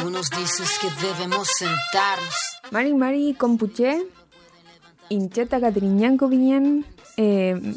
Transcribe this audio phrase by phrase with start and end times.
[0.00, 2.34] Tú nos dices que debemos sentarnos.
[2.70, 4.02] Mari Mari Compuché,
[5.10, 6.86] Incheta Catriñanco Piñán.
[7.18, 7.74] Eh,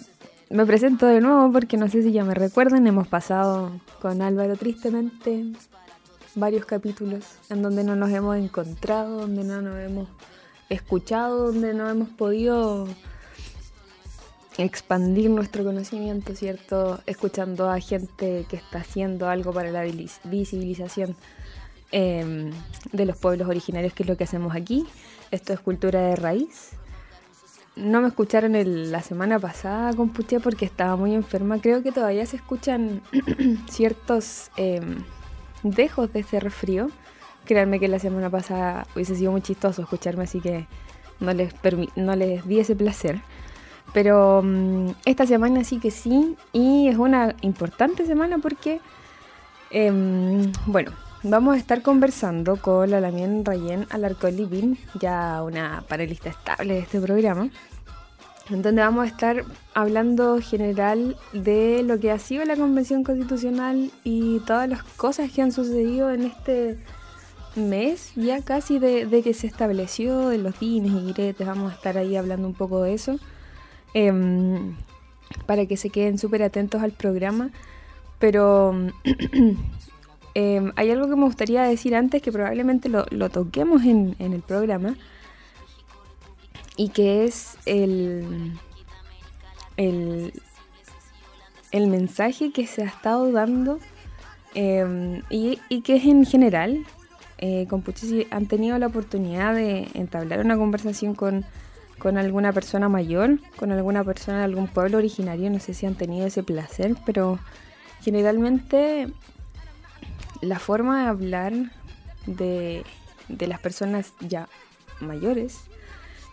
[0.50, 2.88] me presento de nuevo porque no sé si ya me recuerdan.
[2.88, 5.48] Hemos pasado con Álvaro tristemente
[6.36, 10.08] varios capítulos en donde no nos hemos encontrado, donde no nos hemos
[10.70, 12.88] escuchado, donde no hemos podido
[14.58, 17.02] expandir nuestro conocimiento, ¿cierto?
[17.06, 19.84] Escuchando a gente que está haciendo algo para la
[20.24, 21.18] visibilización
[21.94, 22.52] em,
[22.92, 24.86] de los pueblos originarios, que es lo que hacemos aquí.
[25.32, 26.72] Esto es cultura de raíz.
[27.76, 28.54] No me escucharon
[28.92, 31.62] la semana pasada con Puché porque estaba muy enferma.
[31.62, 33.02] Creo que todavía se escuchan
[33.70, 35.04] ciertos em,
[35.62, 36.90] dejos de ese resfrío.
[37.46, 40.68] Créanme que la semana pasada hubiese sido muy chistoso escucharme, así que
[41.20, 41.54] no les,
[41.96, 43.22] no les di ese placer.
[43.94, 48.82] Pero mm, esta semana sí que sí, y es una importante semana porque,
[49.70, 50.92] em, bueno,
[51.24, 57.00] vamos a estar conversando con la Lamien Rayen Alarcón ya una panelista estable de este
[57.00, 57.50] programa,
[58.50, 63.92] en donde vamos a estar hablando general de lo que ha sido la Convención Constitucional
[64.04, 66.78] y todas las cosas que han sucedido en este
[67.56, 71.98] mes ya casi de, que se estableció, de los dines y diretes, vamos a estar
[71.98, 73.18] ahí hablando un poco de eso.
[73.94, 74.76] Em,
[75.46, 77.52] para que se queden súper atentos al programa.
[78.20, 78.74] Pero
[80.34, 84.96] em, hay algo que me gustaría decir antes que probablemente lo, toquemos en, el programa
[86.76, 88.54] y que es el,
[89.78, 90.34] el,
[91.72, 93.80] el mensaje que se ha estado dando
[94.56, 96.86] em, y, y, que es en general.
[97.40, 97.68] Eh,
[98.32, 101.46] han tenido la oportunidad de entablar una conversación con
[102.04, 105.96] con alguna persona mayor, con alguna persona de algún pueblo originario, no sé si han
[105.96, 107.40] tenido ese placer, pero
[108.02, 109.08] generalmente
[110.44, 111.54] la forma de hablar
[112.26, 112.84] de,
[113.28, 114.48] las personas ya
[115.00, 115.62] mayores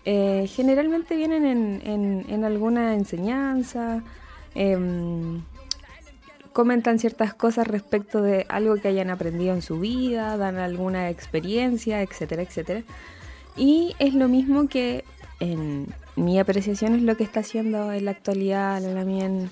[0.05, 1.45] eh, generalmente vienen
[1.85, 4.03] en, alguna enseñanza,
[4.55, 5.43] em,
[6.53, 12.03] comentan ciertas cosas respecto de algo que hayan aprendido en su vida, dan alguna experiencia,
[12.03, 12.83] etcétera, etcétera.
[13.57, 15.05] Y es lo mismo que
[15.39, 19.49] en mi apreciación es lo que está haciendo en la actualidad la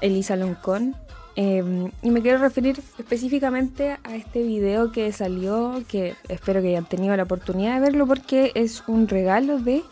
[0.00, 0.96] Elisa Loncón.
[1.36, 6.88] Em, y me quiero referir específicamente a este video que salió, que espero que hayan
[6.88, 9.82] tenido la oportunidad de verlo porque es un regalo de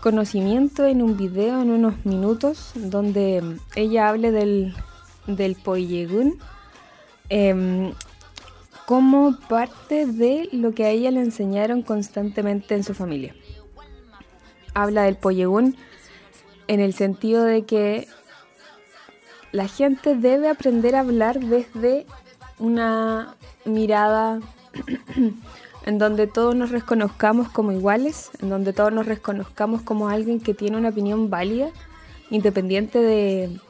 [0.00, 4.74] conocimiento en un video en unos minutos donde ella hable del,
[5.28, 6.38] del Poyegun
[7.28, 7.92] em,
[8.86, 13.34] como parte de lo que a ella le enseñaron constantemente en su familia.
[14.74, 15.76] Habla del pollegún
[16.68, 18.06] en el sentido de que
[19.52, 22.06] la gente debe aprender a hablar desde
[22.58, 23.34] una
[23.64, 24.40] mirada
[25.86, 30.54] en donde todos nos reconozcamos como iguales, en donde todos nos reconozcamos como alguien que
[30.54, 31.68] tiene una opinión válida,
[32.30, 33.60] independiente de,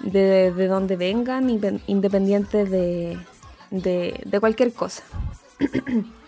[0.00, 1.48] de, de dónde vengan,
[1.86, 3.18] independiente de,
[3.70, 5.02] de cualquier cosa.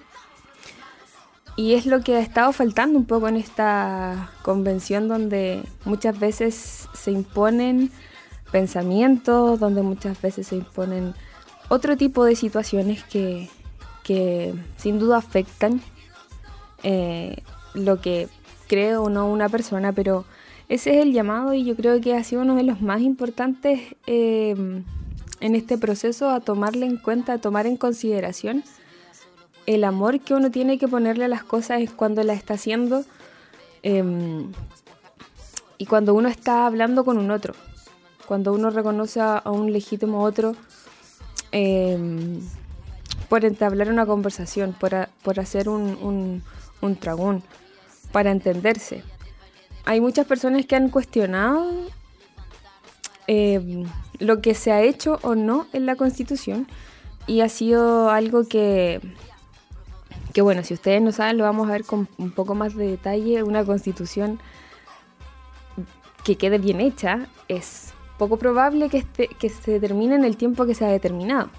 [1.57, 6.87] Y es lo que ha estado faltando un poco en esta convención donde muchas veces
[6.93, 7.91] se imponen
[8.57, 11.13] pensamientos, donde muchas veces se imponen
[11.69, 13.51] otro tipo de situaciones que,
[14.79, 15.83] sin duda afectan
[16.83, 17.43] eh,
[17.75, 18.29] lo que
[18.67, 20.25] cree o no una persona, pero
[20.71, 23.95] ese es el llamado y yo creo que ha sido uno de los más importantes
[24.07, 24.55] eh,
[25.41, 28.65] en este proceso a tomarle en cuenta, a tomar en consideración
[29.67, 33.05] el amor que uno tiene que ponerle a las cosas es cuando la está haciendo
[33.83, 34.51] em,
[35.77, 37.55] y cuando uno está hablando con un otro,
[38.27, 40.55] cuando uno reconoce a, un legítimo otro
[41.53, 42.41] em,
[43.29, 46.43] por entablar una conversación, por, hacer un,
[46.81, 47.43] un, tragún,
[48.13, 49.03] para entenderse.
[49.85, 51.71] Hay muchas personas que han cuestionado
[53.27, 53.85] em,
[54.19, 56.67] lo que se ha hecho o no en la Constitución
[57.27, 59.01] y ha sido algo que
[60.37, 62.89] que bueno, si ustedes no saben, lo vamos a ver con un poco más de
[62.89, 63.43] detalle.
[63.43, 64.39] Una constitución
[66.25, 70.67] que quede bien hecha es poco probable que, este, que se termine en el tiempo
[70.67, 71.51] que se ha determinado.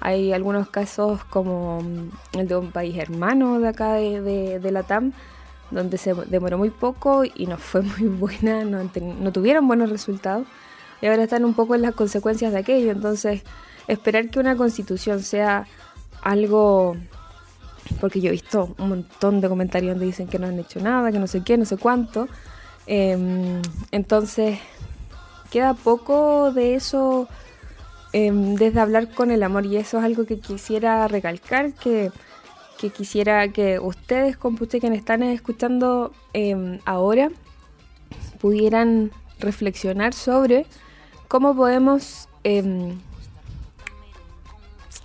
[0.00, 4.84] Hay algunos casos como mm, el de un país hermano de acá de, de, la
[4.84, 5.12] TAM,
[5.70, 8.90] donde se demoró muy poco y no fue muy buena, no,
[9.20, 10.46] no tuvieron buenos resultados
[11.00, 12.90] y ahora están un poco en las consecuencias de aquello.
[12.90, 13.42] Entonces,
[13.86, 15.66] esperar que una constitución sea
[16.22, 16.96] algo
[18.00, 21.10] porque yo he visto un montón de comentarios donde dicen que no han hecho nada,
[21.10, 22.28] que no sé qué, no sé cuánto.
[22.86, 24.58] Em, entonces,
[25.50, 27.28] queda poco de eso
[28.12, 32.10] em, desde hablar con el amor y eso es algo que quisiera recalcar, que,
[32.96, 37.30] quisiera que ustedes, usted que están escuchando em, ahora,
[38.40, 39.10] pudieran
[39.40, 40.66] reflexionar sobre
[41.26, 42.98] cómo podemos em,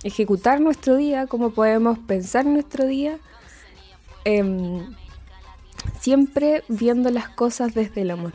[0.04, 3.18] ejecutar nuestro día, cómo podemos pensar nuestro día,
[6.00, 8.32] siempre viendo las cosas desde el amor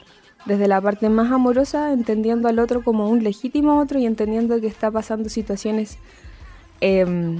[0.50, 4.66] desde la parte más amorosa, entendiendo al otro como un legítimo otro y entendiendo que
[4.66, 6.00] está pasando situaciones
[6.81, 7.40] em,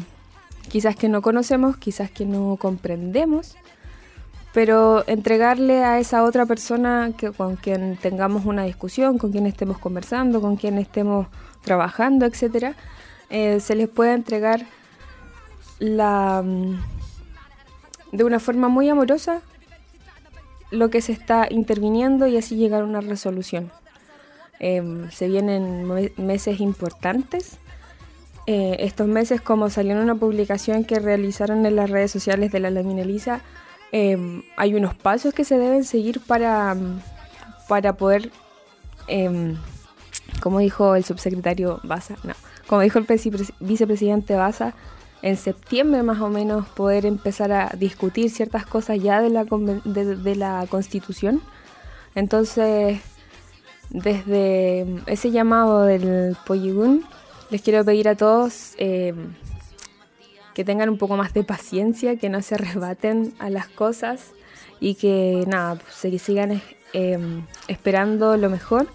[0.70, 3.58] quizás que no conocemos, quizás que no comprendemos,
[4.54, 10.40] pero entregarle a esa otra persona con quien tengamos una discusión, con quien estemos conversando,
[10.40, 11.26] con quien estemos
[11.64, 12.76] trabajando, etcétera,
[13.32, 14.68] eh, se les puede entregar
[15.80, 16.80] la mm,
[18.12, 19.42] de una forma muy amorosa
[20.72, 23.72] lo que se está interviniendo y así llegar a una resolución.
[24.60, 25.88] Em, se vienen
[26.18, 27.58] meses importantes.
[28.46, 32.60] Eh, estos meses, como salió en una publicación que realizaron en las redes sociales de
[32.60, 33.42] la Lamina Elisa,
[33.92, 36.76] em, hay unos pasos que se deben seguir para,
[37.68, 38.32] para poder,
[39.08, 39.56] em,
[40.42, 42.34] como dijo el subsecretario Baza, no,
[42.68, 43.06] como dijo el
[43.60, 44.74] vicepresidente Baza,
[45.22, 50.36] en septiembre más o menos poder empezar a discutir ciertas cosas ya de la, de,
[50.36, 51.42] la constitución.
[52.16, 53.00] Entonces,
[53.90, 57.06] desde ese llamado del Poyigún,
[57.50, 59.14] les quiero pedir a todos eh,
[60.54, 64.32] que tengan un poco más de paciencia, que no se arrebaten a las cosas
[64.80, 66.62] y que nada, pues, se sigan
[66.94, 68.88] eh, esperando lo mejor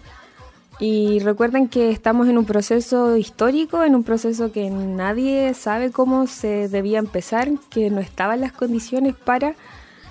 [0.80, 6.26] y recuerden que estamos en un proceso histórico, en un proceso que nadie sabe cómo
[6.26, 9.54] se debía empezar, que no estaban las condiciones para.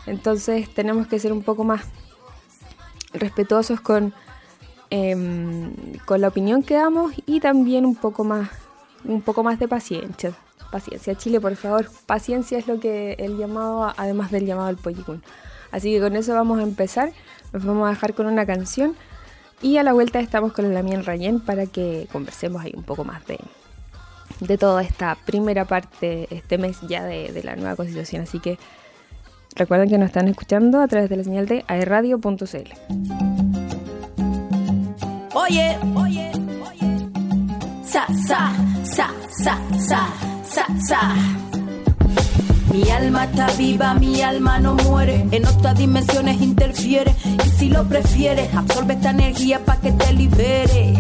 [0.06, 1.83] Entonces tenemos que ser un poco más
[3.13, 4.13] respetuosos con,
[4.89, 5.74] em,
[6.06, 8.50] con la opinión que damos y también un poco más,
[9.04, 10.33] un poco más de paciencia.
[10.71, 11.89] Paciencia, Chile, por favor.
[12.06, 15.21] Paciencia es lo que el llamado, además del llamado al Pollicún.
[15.71, 17.12] Así que con eso vamos a empezar.
[17.51, 18.95] Nos vamos a dejar con una canción.
[19.63, 23.06] Y a la vuelta estamos con la Lamien Rayen para que conversemos ahí un poco
[23.06, 23.39] más de,
[24.42, 28.24] de toda esta primera parte, este mes ya de, la nueva constitución.
[28.24, 28.60] Así que
[29.56, 32.74] recuerden que nos están escuchando a través de la señal de aerradio.cl.
[35.33, 36.31] Oye, oye,
[36.69, 37.10] oye.
[37.86, 40.07] Sa, sa, sa, sa, sa,
[40.44, 41.15] sa, sa.
[42.69, 45.25] Mi alma está viva, mi alma no muere.
[45.31, 47.15] En otras dimensiones interfiere.
[47.63, 50.94] Si lo prefieres, absorbe esta energía para que te libere.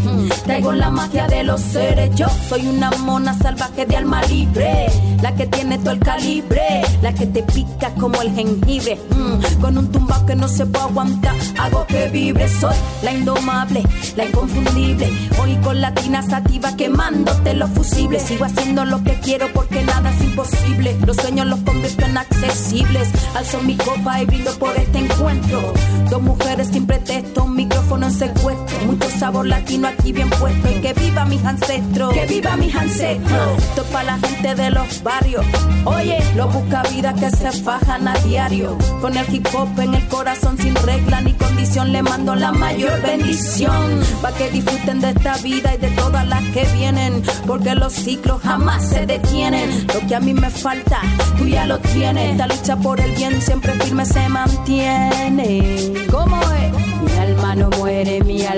[0.45, 2.15] Traigo la magia de los seres.
[2.15, 4.87] Yo soy una mona salvaje de alma libre.
[5.21, 6.83] La que tiene todo el calibre.
[7.01, 8.97] La que te pica como el jengibre.
[9.09, 9.61] Mm.
[9.61, 11.35] Con un tumbao que no se puede aguantar.
[11.59, 12.47] Hago que vibre.
[12.47, 13.83] Soy la indomable,
[14.15, 15.09] la inconfundible.
[15.41, 18.23] Hoy con latina sativa quemándote los fusibles.
[18.23, 20.95] Sigo haciendo lo que quiero porque nada es imposible.
[21.05, 23.09] Los sueños los convierto en accesibles.
[23.35, 25.73] Alzo mi copa y brindo por este encuentro.
[26.09, 28.85] Dos mujeres sin pretexto, un micrófono en secuestro.
[28.85, 30.69] Mucho sabor latino aquí bien puesto.
[30.69, 33.57] Y que viva mis ancestros, que viva mis ancestros.
[33.57, 35.45] Esto para la gente de los barrios.
[35.85, 38.77] Oye, lo busca vida que se fajan a diario.
[39.01, 43.01] Con el hip hop en el corazón sin regla ni condición, le mando la mayor
[43.01, 43.99] bendición.
[44.21, 47.23] Pa' que disfruten de esta vida y de todas las que vienen.
[47.47, 49.87] Porque los ciclos jamás se detienen.
[49.87, 51.01] Lo que a mí me falta,
[51.37, 52.31] tú ya lo tiene.
[52.31, 55.82] Esta lucha por el bien siempre firme se mantiene.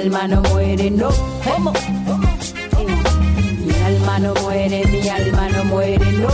[0.05, 1.09] Alma no muere, no.
[1.43, 1.73] ¿Cómo?
[3.65, 6.29] Mi alma no muere, mi alma no muere, no.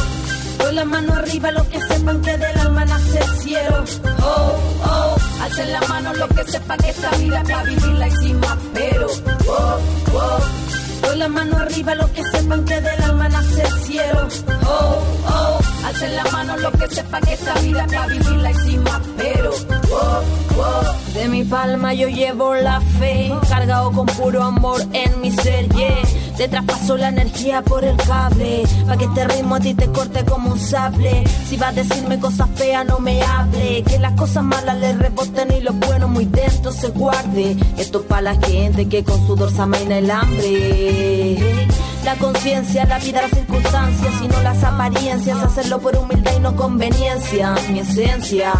[0.57, 3.83] Con la mano arriba los que sepan que del alma nace el cielo.
[4.23, 8.39] Oh, oh, alcen la mano los que sepan que esta vida para vivirla y sin
[8.41, 9.07] más pero.
[9.47, 9.79] Oh,
[10.15, 11.07] oh.
[11.07, 14.27] Con la mano arriba los que sepan que del alma nace el cielo.
[14.65, 18.83] Oh, oh, alcen la mano los que sepan que esta vida para vivirla y sin
[18.83, 19.51] más pero.
[19.91, 20.21] Oh,
[20.57, 21.13] oh.
[21.13, 26.01] De mi palma yo llevo la fe, cargado con puro amor en mi ser, yeah.
[26.37, 30.25] Te traspaso la energía por el cable, pa' que este ritmo a ti te corte
[30.25, 31.23] como un sable.
[31.47, 33.83] Si vas a decirme cosas feas, no me hable.
[33.83, 37.57] Que las cosas malas le reboten y lo bueno muy dentro se guarde.
[37.77, 41.60] Esto es para la gente que con su dorsa maina el hambre.
[42.03, 45.37] La conciencia, la vida, las circunstancias, sino las apariencias.
[45.37, 47.53] Hacerlo por humildad y no conveniencia.
[47.69, 48.53] Mi esencia,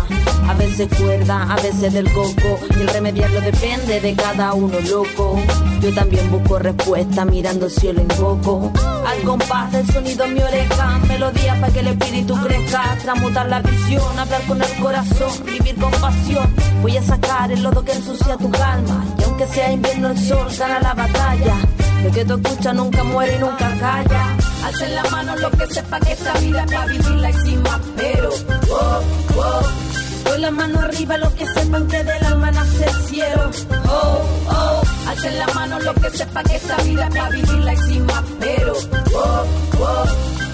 [0.48, 2.60] a veces cuerda, a veces del coco.
[2.78, 5.40] Y el remediarlo depende de cada uno, loco.
[5.82, 8.72] Yo también busco respuesta mirando el cielo invoco.
[9.08, 12.96] Al compás del sonido mi oreja, melodía para que el espíritu crezca.
[13.02, 16.54] Transmutar la visión, hablar con el corazón, vivir con pasión.
[16.84, 19.04] Voy a sacar el lodo que ensucia tu calma.
[19.18, 21.56] Y aunque sea invierno, el sol gana la batalla.
[22.04, 24.38] Lo que tú escuchas nunca muere y nunca calla.
[24.66, 27.80] Alcen la mano lo que sepa que esta vida es para vivirla y sin más
[27.96, 28.30] pero.
[28.72, 29.02] Oh,
[29.38, 29.62] oh.
[30.24, 33.52] Con la mano arriba los que sepan que del alma nace el cielo.
[33.88, 34.82] Oh, oh.
[35.10, 38.24] Alcen la mano lo que sepa que esta vida es para vivirla y sin más
[38.40, 38.74] pero.
[39.14, 39.46] Oh,
[39.80, 40.06] oh.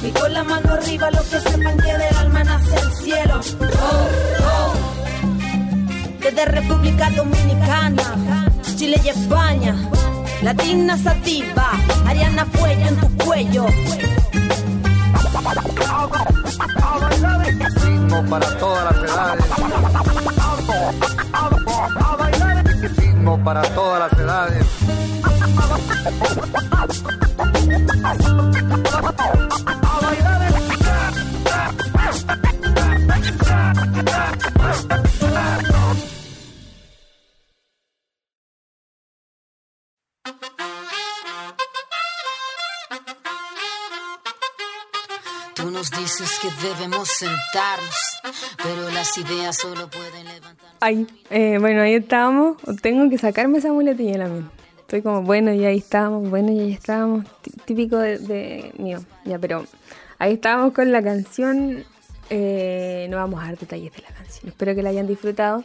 [0.06, 3.39] Y con la mano arriba los que sepan que del alma nace el cielo.
[3.62, 4.08] Oh,
[4.44, 4.74] oh.
[6.20, 9.75] Desde República Dominicana, Chile y España.
[10.41, 11.72] Latina sativa,
[12.06, 13.65] Ariana Cuello en tu cuello.
[17.84, 19.46] Ritmo para todas las edades.
[22.98, 24.65] Ritmo para todas las edades.
[46.20, 47.96] Dices que debemos sentarnos,
[48.64, 50.68] pero las ideas solo pueden levantar.
[50.80, 52.58] Ay, eh, bueno, ahí estábamos.
[52.82, 54.50] Tengo que sacarme esa muletilla la mía.
[54.80, 57.26] Estoy como, bueno, y ahí estábamos, bueno, y ahí estábamos.
[57.42, 59.04] Tí- Típico de, de mío.
[59.26, 59.66] Ya, pero
[60.18, 61.84] ahí estábamos con la canción.
[62.30, 64.48] Eh, no vamos a dar detalles de la canción.
[64.50, 65.64] Espero que la hayan disfrutado.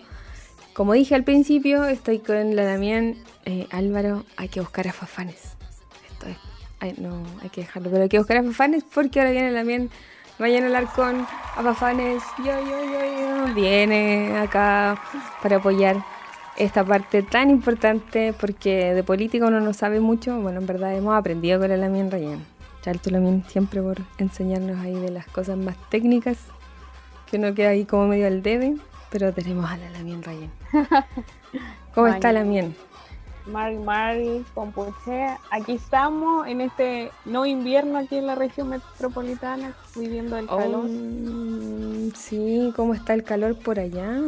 [0.75, 3.17] Como dije al principio, estoy con la Damián.
[3.47, 5.41] Eh, Álvaro, hay que buscar a Fafanes.
[6.13, 6.37] Esto es.
[6.81, 7.91] ay, no, hay que dejarlo.
[7.91, 9.65] Pero hay que buscar a Fafanes porque ahora viene la
[10.43, 10.63] Damián.
[10.63, 12.23] Vayan a hablar con a Fafanes.
[12.39, 13.55] Yo, yo, yo, yo.
[13.55, 15.01] Viene acá
[15.43, 15.97] para apoyar
[16.57, 20.41] esta parte tan importante porque de política uno no sabe mucho.
[20.41, 22.45] Bueno, en verdad hemos aprendido con la Lamien Rayen.
[22.83, 26.39] Chalto Lamien siempre por enseñarnos ahí de las cosas más técnicas
[27.31, 28.75] que uno queda ahí como medio al debe,
[29.11, 30.51] pero tenemos a la Lamien Rayen.
[31.95, 32.33] ¿Cómo está.
[32.33, 32.75] Lamien?
[33.47, 35.37] Mari Mari, Pompuche.
[35.51, 40.87] Aquí estamos en este no invierno aquí en la región metropolitana, viviendo el calor.
[40.87, 44.19] Oh, sí, ¿cómo está el calor por allá?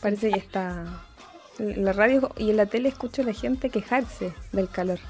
[0.00, 0.84] Parece que está...
[1.58, 5.00] En la radio y en la tele escucho a la gente quejarse del calor.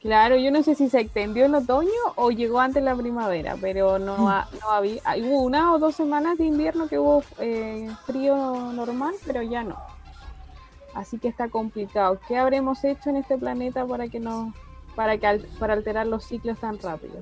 [0.00, 3.98] Claro, yo no sé si se extendió el otoño o llegó antes la primavera, pero
[3.98, 5.02] no, ha- no había.
[5.22, 9.76] Hubo una o dos semanas de invierno que hubo eh, frío normal, pero ya no.
[10.94, 12.18] Así que está complicado.
[12.26, 14.52] ¿Qué habremos hecho en este planeta para que no,
[14.96, 17.14] para que al- para alterar los ciclos tan rápido?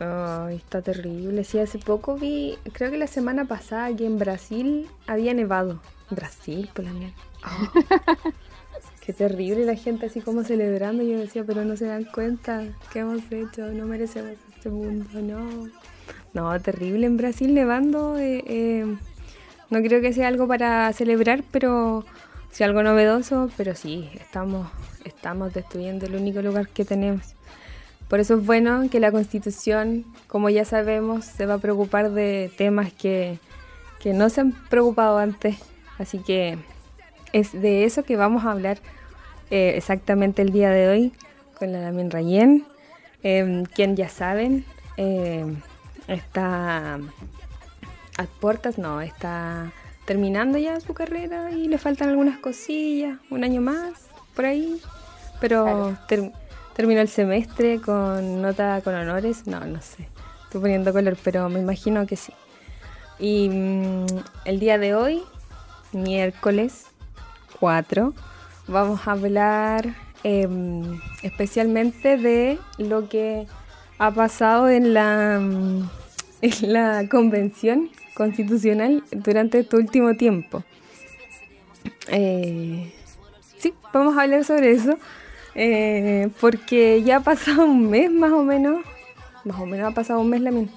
[0.00, 1.44] Ay, está terrible.
[1.44, 5.80] Sí, hace poco vi, creo que la semana pasada que en Brasil había nevado.
[6.10, 7.14] Brasil, por la mierda.
[7.42, 7.72] Ah,
[9.06, 11.02] qué terrible la gente así como celebrando.
[11.02, 15.68] Yo decía, pero no se dan cuenta qué hemos hecho, no merecemos este mundo, no.
[16.34, 18.18] No, terrible en Brasil nevando.
[18.18, 18.96] eh, eh,
[19.70, 22.04] no creo que sea algo para celebrar, pero
[22.52, 24.68] sí algo novedoso, pero sí, estamos,
[25.04, 27.34] estamos destruyendo el único lugar que tenemos.
[28.08, 32.52] Por eso es bueno que la Constitución, como ya sabemos, se va a preocupar de
[32.56, 33.38] temas que,
[34.00, 35.56] que no se han preocupado antes.
[35.98, 36.58] Así que
[37.32, 38.78] es de eso que vamos a hablar
[39.50, 41.12] eh, exactamente el día de hoy
[41.58, 42.66] con la Damien Rayen,
[43.22, 44.66] eh, quien ya saben
[44.98, 45.46] eh,
[46.06, 46.96] está
[48.18, 49.72] a puertas, no, está
[50.04, 53.92] terminando ya su carrera y le faltan algunas cosillas, un año más
[54.34, 54.80] por ahí,
[55.40, 55.98] pero Claro.
[56.08, 56.32] ter-
[56.74, 60.08] terminó el semestre con nota con honores, no, no sé,
[60.44, 62.32] estoy poniendo color, pero me imagino que sí.
[63.18, 64.06] Y mm,
[64.46, 65.22] el día de hoy,
[65.92, 66.86] miércoles
[67.60, 68.14] 4,
[68.66, 69.94] vamos a hablar
[70.24, 73.46] em, especialmente de lo que
[73.98, 75.88] ha pasado en la, mm,
[76.42, 80.62] en la convención constitucional durante este último tiempo.
[82.08, 82.92] Eh,
[83.58, 84.98] sí, vamos a hablar sobre eso,
[85.54, 88.84] eh, porque ya ha pasado un mes más o menos,
[89.44, 90.70] más o menos ha pasado un mes la min-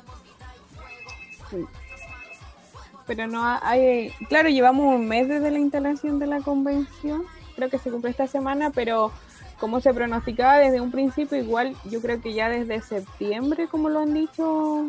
[3.07, 7.23] Pero no ha- hay, claro, llevamos un mes desde la instalación de la convención,
[7.55, 9.11] creo que se cumple esta semana, pero
[9.59, 13.99] como se pronosticaba desde un principio, igual yo creo que ya desde septiembre, como lo
[13.99, 14.87] han dicho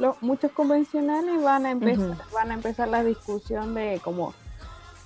[0.00, 4.34] los, muchos convencionales, van a empezar, van a empezar la discusión de como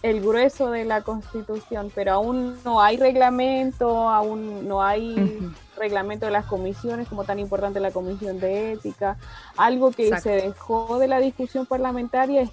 [0.02, 5.40] el grueso de la constitución, pero aún no hay reglamento, aún no hay
[5.76, 9.16] reglamento de las comisiones, como tan importante la comisión de ética.
[9.56, 10.24] Algo que Exacto.
[10.24, 12.50] se dejó de la discusión parlamentaria es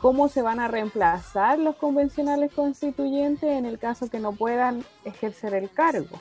[0.00, 5.54] cómo se van a reemplazar los convencionales constituyentes en el caso que no puedan ejercer
[5.54, 6.20] el cargo.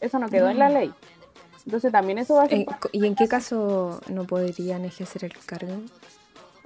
[0.00, 0.72] Eso no quedó en la Mm.
[0.74, 0.92] ley.
[1.68, 5.74] Entonces también eso va a ser, ¿Y en qué caso no podrían ejercer el cargo?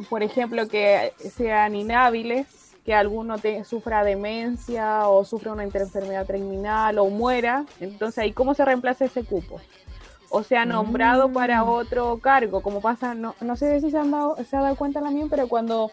[0.09, 2.47] por ejemplo, que sean inhábiles
[2.85, 7.65] que alguno te, sufra demencia o sufra una enfermedad terminal o muera.
[7.81, 9.61] Entonces ahí cómo se reemplaza ese cupo.
[10.31, 11.69] O sea, nombrado para mm.
[11.69, 15.01] otro cargo, como pasa, no, no sé si se, han dado, se ha dado cuenta
[15.01, 15.91] también, pero cuando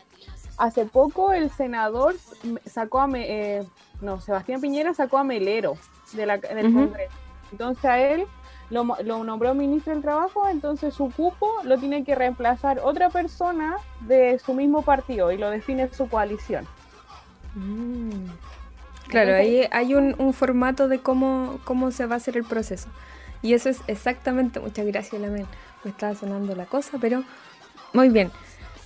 [0.58, 2.16] hace poco el senador
[2.68, 3.66] sacó a, eh,
[4.02, 5.78] no, Sebastián Piñera sacó a Melero
[6.14, 7.16] de la, del Congreso.
[7.52, 8.28] Entonces a él
[8.70, 8.84] lo,
[9.24, 14.54] nombró ministro del Trabajo, entonces su cupo lo tiene que reemplazar otra persona de su
[14.54, 16.68] mismo partido y lo define su coalición.
[17.56, 18.28] Mm.
[19.08, 22.90] Claro, ahí hay un, formato de cómo, cómo se va a hacer el proceso.
[23.42, 25.48] Y eso es exactamente, muchas gracias, Lamen,
[25.84, 27.24] me estaba sonando la cosa, pero
[27.94, 28.32] muy bien.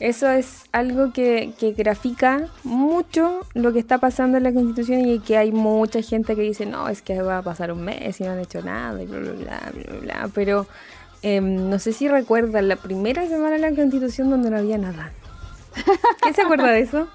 [0.04, 5.20] Eso es algo que, que, grafica mucho lo que está pasando en la Constitución y
[5.20, 8.26] que hay mucha gente que dice, no, es que va a pasar un mes y
[8.26, 10.30] no han hecho nada y bla, bla, bla, bla, bla.
[10.36, 10.68] Pero
[11.22, 15.14] em, no sé si recuerdan la primera semana de la Constitución donde no había nada.
[16.22, 17.08] ¿Quién se acuerda de eso?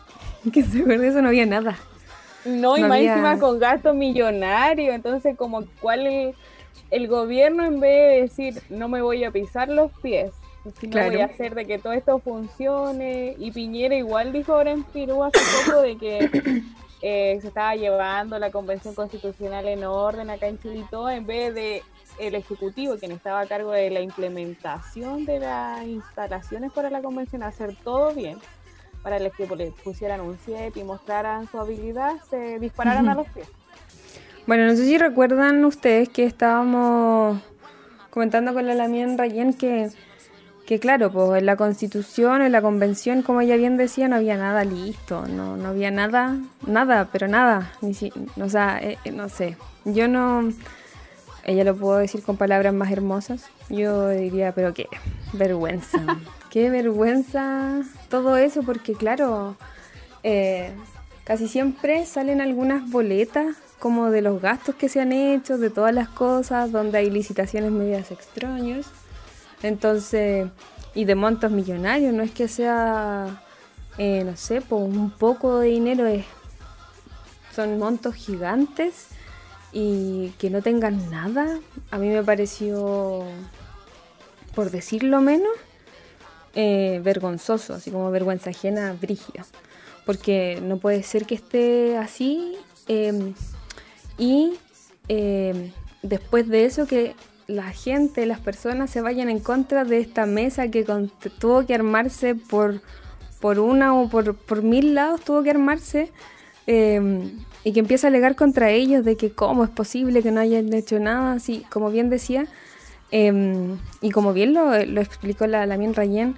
[0.50, 1.21] ¿Quién se acuerda de eso?
[1.21, 1.76] No había nada.
[2.47, 4.95] No, y más encima con gasto millonario.
[4.95, 6.35] Entonces, como cuál el,
[6.90, 10.33] el gobierno en vez de decir, no me voy a pisar los pies,
[10.64, 13.34] no voy a hacer de que todo esto funcione.
[13.38, 16.18] Y Piñera igual dijo ahora en Perú hace poco de que
[17.02, 21.82] eh, se estaba llevando la convención constitucional en orden acá en Chilito, en vez de
[22.18, 27.42] el Ejecutivo, quien estaba a cargo de la implementación de las instalaciones para la convención,
[27.42, 28.38] hacer todo bien,
[29.02, 33.28] para los que le pusieran un 7 y mostraran su habilidad, se dispararan a los
[33.28, 33.48] pies.
[34.46, 37.40] Bueno, no sé si recuerdan ustedes que estábamos
[38.10, 39.90] comentando con la Lamien Rayen que
[40.68, 44.37] que claro, pues en la constitución, en la convención, como ella bien decía, no había
[44.37, 49.10] nada listo, no, no había nada, nada, pero nada, ni si, o sea, eh, eh,
[49.10, 49.56] no sé,
[49.87, 50.46] yo no,
[51.44, 54.88] ella lo puedo decir con palabras más hermosas, yo diría, pero qué
[55.32, 56.04] vergüenza,
[56.50, 59.56] qué vergüenza todo eso, porque claro,
[60.22, 60.70] eh,
[61.25, 65.94] casi siempre salen algunas boletas como de los gastos que se han hecho, de todas
[65.94, 68.84] las cosas, donde hay licitaciones medias extrañas
[69.62, 70.48] entonces,
[70.94, 73.42] y de montos millonarios, no es que sea,
[73.98, 76.24] eh, no sé, pues un poco de dinero, es,
[77.54, 79.09] son montos gigantes
[79.72, 81.59] y que no tengan nada,
[81.90, 83.24] a mí me pareció,
[84.54, 85.52] por decirlo menos,
[86.54, 89.44] eh, vergonzoso, así como vergüenza ajena, brígida.
[90.06, 92.56] Porque no puede ser que esté así
[92.87, 93.35] em,
[94.16, 94.54] y
[95.09, 95.70] em,
[96.02, 97.14] después de eso que
[97.48, 100.84] la gente, las personas se vayan en contra de esta mesa que
[101.38, 102.82] tuvo que armarse por,
[103.40, 106.12] por una o por, por mil lados, tuvo que armarse
[106.66, 107.30] em,
[107.64, 110.70] y que empieza a alegar contra ellos de que cómo es posible que no hayan
[110.74, 112.46] hecho nada, así como bien decía,
[113.11, 116.34] em, y como bien lo, explicó la Lamien Rayen,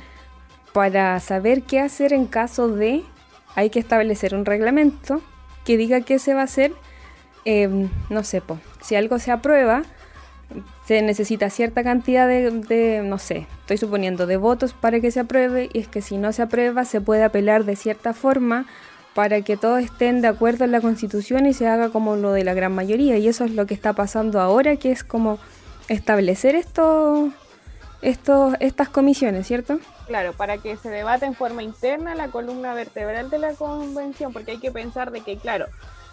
[0.72, 3.02] para saber qué hacer en caso de,
[3.56, 5.20] hay que establecer un reglamento
[5.64, 6.72] que diga qué se va a hacer,
[7.44, 8.44] em, no sé,
[8.80, 9.82] si algo se aprueba,
[10.84, 15.70] se necesita cierta cantidad de, no sé, estoy suponiendo, de votos para que se apruebe
[15.72, 18.66] y es que si no se aprueba se puede apelar de cierta forma
[19.14, 22.44] para que todos estén de acuerdo en la constitución y se haga como lo de
[22.44, 25.38] la gran mayoría y eso es lo que está pasando ahora que es como
[25.88, 27.30] establecer esto,
[28.02, 29.80] esto, estas comisiones, ¿cierto?
[30.06, 34.52] Claro, para que se debate en forma interna la columna vertebral de la convención, porque
[34.52, 35.66] hay que pensar de que, claro,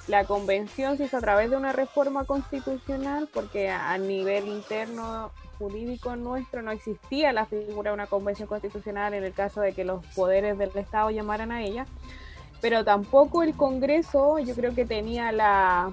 [0.08, 6.16] la convención se hizo a través de una reforma constitucional porque a nivel interno jurídico
[6.16, 10.06] nuestro no existía la figura de una convención constitucional en el caso de que los
[10.16, 11.86] poderes del Estado llamaran a ella,
[12.62, 15.92] pero tampoco el Congreso yo creo que tenía la,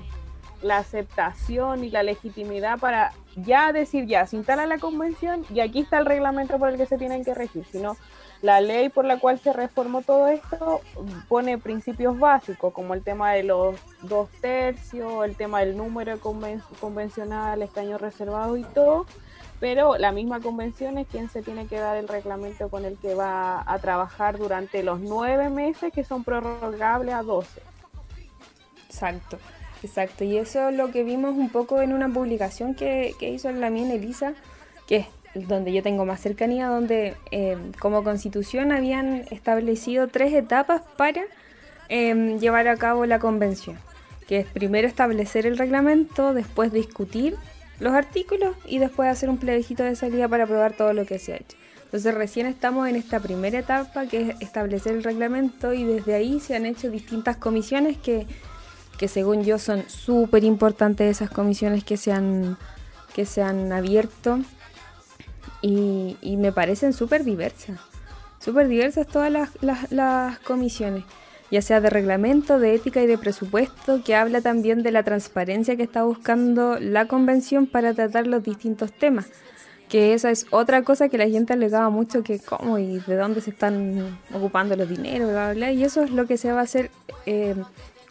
[0.65, 5.81] la aceptación y la legitimidad para ya decir ya, se instala la convención y aquí
[5.81, 7.97] está el reglamento por el que se tienen que regir, sino
[8.41, 10.81] la ley por la cual se reformó todo esto
[11.29, 17.63] pone principios básicos, como el tema de los dos tercios, el tema del número convencional,
[17.63, 19.07] escaño reservado y todo,
[19.61, 23.15] pero la misma convención es quien se tiene que dar el reglamento con el que
[23.15, 27.63] va a trabajar durante los nueve meses que son prorrogables a doce.
[28.87, 29.39] Exacto,
[29.85, 30.25] exacto.
[30.25, 33.71] Y eso es lo que vimos un poco en una publicación que, que hizo la
[33.71, 34.35] mía Elisa,
[34.87, 40.83] que es donde yo tengo más cercanía, donde eh, como constitución habían establecido tres etapas
[40.97, 41.23] para
[41.89, 43.77] em, llevar a cabo la convención,
[44.29, 47.37] que es primero establecer el reglamento, después discutir
[47.81, 51.33] los artículos y después hacer un plebiscito de salida para aprobar todo lo que se
[51.33, 51.57] ha hecho.
[51.85, 56.41] Entonces recién estamos en esta primera etapa que es establecer el reglamento y desde ahí
[56.41, 58.27] se han hecho distintas comisiones que,
[58.97, 62.57] que según yo son súper importantes esas comisiones que se han,
[63.15, 64.41] que se han abierto
[65.61, 67.81] y, me parecen súper diversas,
[68.39, 69.51] súper diversas todas las,
[69.91, 71.05] las, comisiones.
[71.51, 75.77] ya sea de reglamento, de ética y de presupuesto, que habla también de la transparencia
[75.77, 79.27] que está buscando la convención para tratar los distintos temas.
[79.89, 83.41] Que esa es otra cosa que la gente alegaba mucho, que cómo y de dónde
[83.41, 86.65] se están ocupando los dineros, bla, bla, y eso es lo que se va a
[86.65, 86.91] hacer
[87.27, 87.55] eh,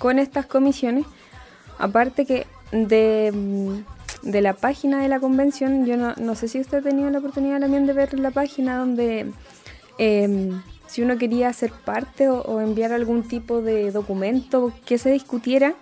[0.03, 1.05] con estas comisiones.
[1.79, 3.31] Aparte que de,
[4.21, 7.19] de, la página de la convención, yo no, no, sé si usted ha tenido la
[7.19, 9.31] oportunidad también de ver la página donde...
[9.97, 10.51] Eh,
[10.87, 15.73] si uno quería ser parte o, enviar algún tipo de documento que se discutiera,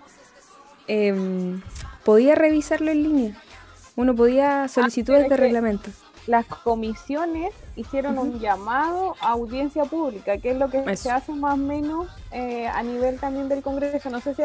[0.88, 1.62] em,
[2.06, 3.42] podía revisarlo en línea.
[3.96, 5.90] Uno podía solicitudes de reglamento.
[6.28, 11.56] Las comisiones hicieron un llamado a audiencia pública, que es lo que se hace más
[11.56, 14.10] o menos eh, a nivel también del Congreso.
[14.10, 14.44] No sé si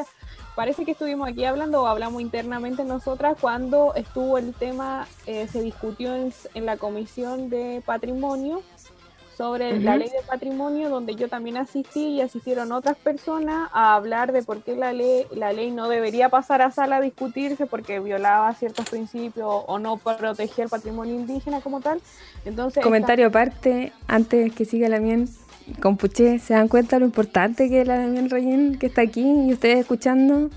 [0.55, 5.61] parece que estuvimos aquí hablando o hablamos internamente nosotras cuando estuvo el tema, eh, se
[5.61, 8.63] discutió en la Comisión de Patrimonio
[9.37, 14.33] sobre la ley de patrimonio, donde yo también asistí y asistieron otras personas a hablar
[14.33, 18.01] de por qué la ley, la ley no debería pasar a sala a discutirse porque
[18.01, 22.01] violaba ciertos principios o no protegía el patrimonio indígena como tal.
[22.45, 25.29] Entonces, Comentario aparte, antes que siga la mien,
[25.83, 29.23] con Puché, ¿se dan cuenta lo importante que es la mien Reyén que está aquí
[29.23, 30.51] y ustedes escuchando?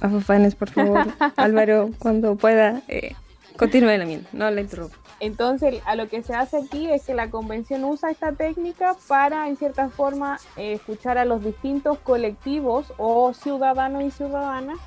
[0.00, 1.06] A por favor.
[1.36, 3.14] Álvaro, cuando pueda, eh,
[3.56, 4.96] continúe la no la interrumpa.
[5.18, 9.48] Entonces, a lo que se hace aquí es que la convención usa esta técnica para,
[9.48, 14.78] en cierta forma, eh, escuchar a los distintos colectivos o ciudadanos y ciudadanas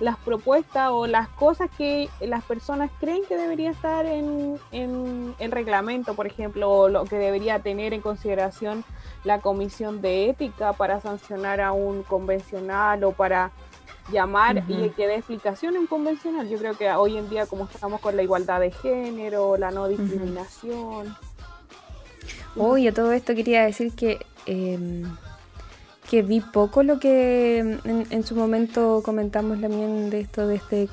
[0.00, 5.52] las propuestas o las cosas que las personas creen que debería estar en, en el
[5.52, 8.84] reglamento, por ejemplo, o lo que debería tener en consideración
[9.24, 13.52] la comisión de ética para sancionar a un convencional o para
[14.10, 16.48] llamar y que dé explicación en convencional.
[16.48, 19.88] Yo creo que hoy en día, como estamos con la igualdad de género, la no
[19.88, 21.16] discriminación.
[22.56, 25.04] Hoy a todo esto quería decir que, em,
[26.08, 30.88] que vi poco lo que en, su momento comentamos también de esto de este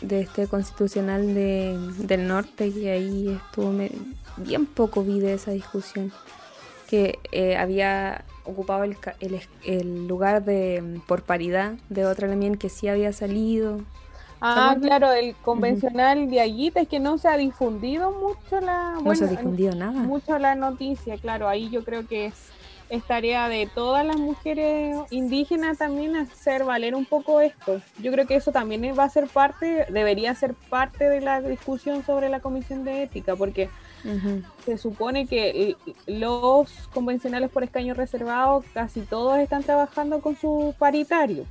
[0.00, 3.72] de este constitucional de, del norte y ahí estuvo
[4.36, 6.12] bien poco vi de esa discusión
[6.88, 8.96] que eh, había ocupado el,
[9.64, 13.80] el, lugar de por paridad de otra también que sí había salido.
[14.40, 18.98] Ah, claro, el convencional de allí es que no se ha difundido mucho la...
[19.02, 19.92] No se ha difundido nada.
[19.92, 22.32] Mucho la noticia, claro, ahí yo creo que
[22.88, 27.80] es tarea de todas las mujeres indígenas también hacer valer un poco esto.
[27.98, 32.04] Yo creo que eso también va a ser parte, debería ser parte de la discusión
[32.04, 33.68] sobre la comisión de ética, porque
[34.64, 41.44] se supone que los convencionales por escaño reservado casi todos están trabajando con su paritario,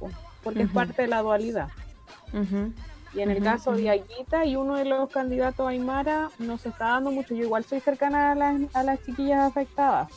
[0.44, 1.70] porque es parte de la dualidad.
[3.14, 7.12] Y en el caso de Aguita y uno de los candidatos Aymara nos está dando
[7.12, 7.34] mucho.
[7.34, 10.10] Yo igual soy cercana a las, a las chiquillas afectadas.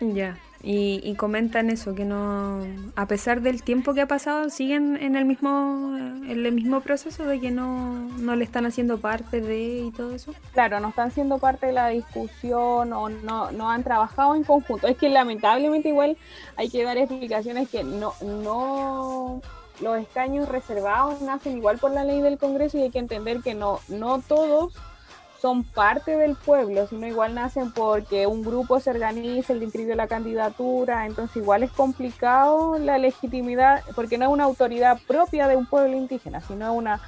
[0.00, 0.36] Ya.
[0.60, 2.60] Y, comentan eso, que no,
[2.96, 7.24] a pesar del tiempo que ha pasado, siguen en el mismo, en el mismo proceso
[7.24, 10.34] de que no, no le están haciendo parte de y todo eso.
[10.52, 14.88] Claro, no están siendo parte de la discusión o no, no han trabajado en conjunto.
[14.88, 16.16] Es que lamentablemente igual
[16.56, 19.40] hay que dar explicaciones que no, no
[19.80, 23.54] los escaños reservados nacen igual por la ley del Congreso y hay que entender que
[23.54, 24.74] no, no todos
[25.40, 30.08] son parte del pueblo, sino igual nacen porque un grupo se organiza, el inscribe la
[30.08, 35.66] candidatura, entonces igual es complicado la legitimidad, porque no es una autoridad propia de un
[35.66, 37.00] pueblo indígena, sino una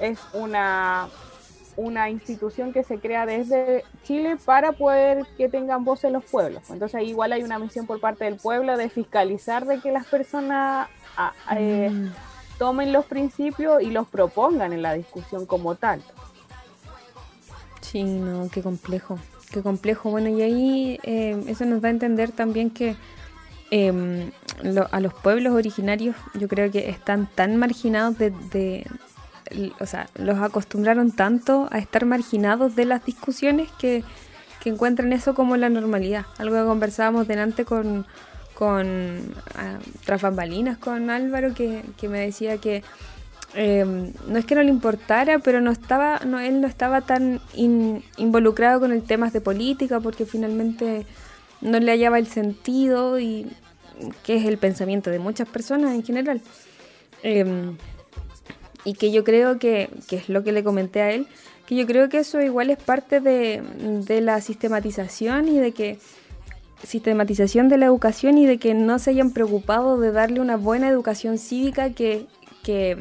[0.00, 1.08] es una
[1.78, 6.70] una institución que se crea desde Chile para poder que tengan voz en los pueblos.
[6.70, 10.88] Entonces igual hay una misión por parte del pueblo de fiscalizar de que las personas
[11.16, 12.12] ah, eh, mm.
[12.58, 16.02] tomen los principios y los propongan en la discusión como tal.
[17.90, 19.18] Sí, no, qué complejo,
[19.50, 20.10] qué complejo.
[20.10, 22.96] Bueno, y ahí eh, eso nos da a entender también que
[23.70, 24.30] em,
[24.90, 28.86] a los pueblos originarios yo creo que están tan marginados de,
[29.80, 34.04] o sea, los acostumbraron tanto a estar marginados de las discusiones que,
[34.60, 36.26] que encuentran eso como la normalidad.
[36.36, 38.04] Algo que conversábamos delante con,
[38.52, 42.82] con ah, tras bambalinas con Álvaro que, que me decía que
[43.54, 47.40] Em, no es que no le importara, pero no estaba, no, él no estaba tan
[47.54, 51.06] involucrado con el temas de política porque finalmente
[51.60, 53.50] no le hallaba el sentido y
[54.22, 56.42] que es el pensamiento de muchas personas en general.
[57.22, 57.76] Em,
[58.84, 61.26] y que yo creo que, que, es lo que le comenté a él,
[61.66, 63.62] que yo creo que eso igual es parte de,
[64.06, 65.98] de la sistematización y de que
[66.84, 70.88] sistematización de la educación y de que no se hayan preocupado de darle una buena
[70.88, 72.26] educación cívica que,
[72.62, 72.96] que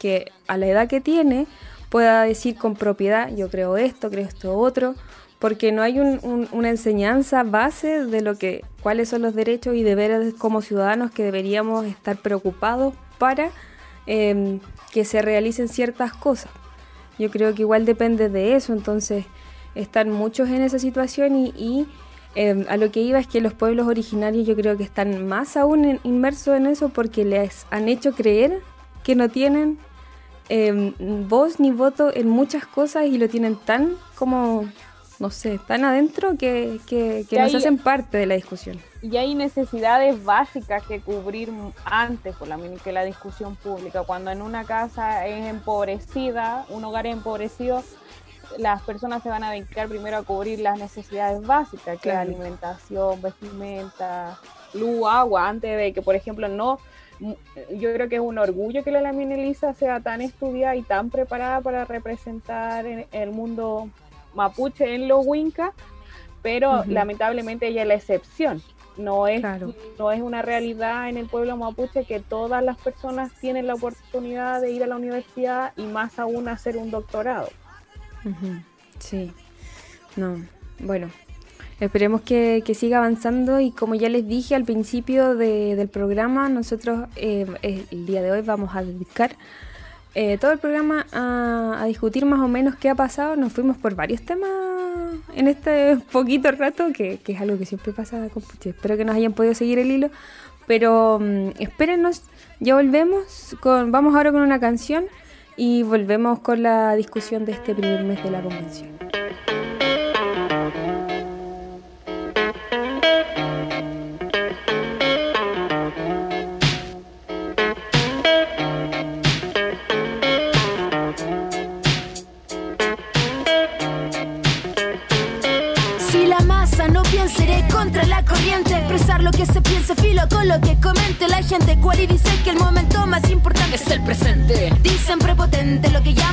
[0.00, 1.46] que a la edad que tiene
[1.90, 4.94] pueda decir con propiedad, yo creo esto, creo esto otro,
[5.38, 10.34] porque no hay una enseñanza base de lo que, cuáles son los derechos y deberes
[10.34, 13.50] como ciudadanos que deberíamos estar preocupados para
[14.06, 14.60] em,
[14.92, 16.50] que se realicen ciertas cosas.
[17.18, 19.26] Yo creo que igual depende de eso, entonces
[19.74, 21.86] están muchos en esa situación y,
[22.34, 25.56] em, a lo que iba es que los pueblos originarios yo creo que están más
[25.56, 28.60] aún inmersos en eso porque les han hecho creer
[29.02, 29.78] que no tienen
[30.50, 30.92] em,
[31.28, 34.68] voz ni voto en muchas cosas y lo tienen tan como,
[35.18, 38.78] no sé, tan adentro que, que, que nos hacen parte de la discusión.
[39.00, 41.50] Y hay necesidades básicas que cubrir
[41.84, 44.02] antes por la, que la discusión pública.
[44.02, 47.82] Cuando en una casa es empobrecida, un hogar es empobrecido,
[48.58, 53.22] las personas se van a dedicar primero a cubrir las necesidades básicas, que es alimentación,
[53.22, 54.38] vestimenta,
[54.74, 56.78] luz, agua, antes de que, por ejemplo, no
[57.20, 61.10] yo creo que es un orgullo que la Lamine Elisa sea tan estudiada y tan
[61.10, 63.90] preparada para representar el mundo
[64.34, 65.72] mapuche en los Winca,
[66.42, 68.62] pero lamentablemente ella es la excepción.
[68.96, 69.42] No es,
[69.98, 74.60] no es una realidad en el pueblo mapuche que todas las personas tienen la oportunidad
[74.60, 77.48] de ir a la universidad y más aún hacer un doctorado.
[78.98, 79.32] Sí,
[80.16, 80.44] no,
[80.80, 81.10] bueno,
[81.80, 87.46] Esperemos que, siga avanzando y como ya les dije al principio del programa, nosotros eh,
[87.90, 89.34] el día de hoy vamos a dedicar
[90.14, 93.34] eh, todo el programa a, discutir más o menos qué ha pasado.
[93.36, 94.50] Nos fuimos por varios temas
[95.34, 99.32] en este poquito rato, que, es algo que siempre pasa con Espero que nos hayan
[99.32, 100.10] podido seguir el hilo.
[100.66, 102.22] Pero um, espérenos,
[102.60, 103.56] ya volvemos.
[103.60, 105.06] Con, vamos ahora con una canción
[105.56, 109.19] y volvemos con la discusión de este primer mes de la convención.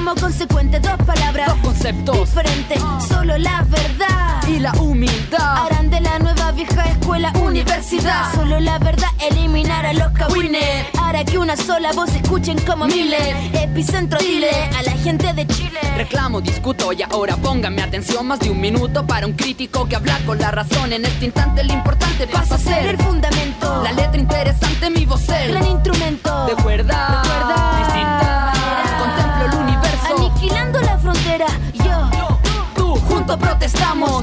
[0.08, 6.00] Llamo consecuente, dos palabras, dos conceptos diferentes, solo la verdad y la humildad harán de
[6.00, 8.34] la nueva vieja escuela universidad.
[8.34, 13.36] Solo la verdad eliminar a los cabines, hará que una sola voz escuchen como miles.
[13.54, 15.80] Epicentro dile a la gente de Chile.
[15.98, 20.20] Reclamo, discuto y ahora pónganme atención más de un minuto para un crítico que habla
[20.26, 21.64] con la razón en este instante.
[21.66, 23.84] Lo importante pasa a ser el fundamento.
[23.84, 26.46] La letra interesante, mi voz el gran instrumento.
[26.46, 27.77] De cuerda, distinta.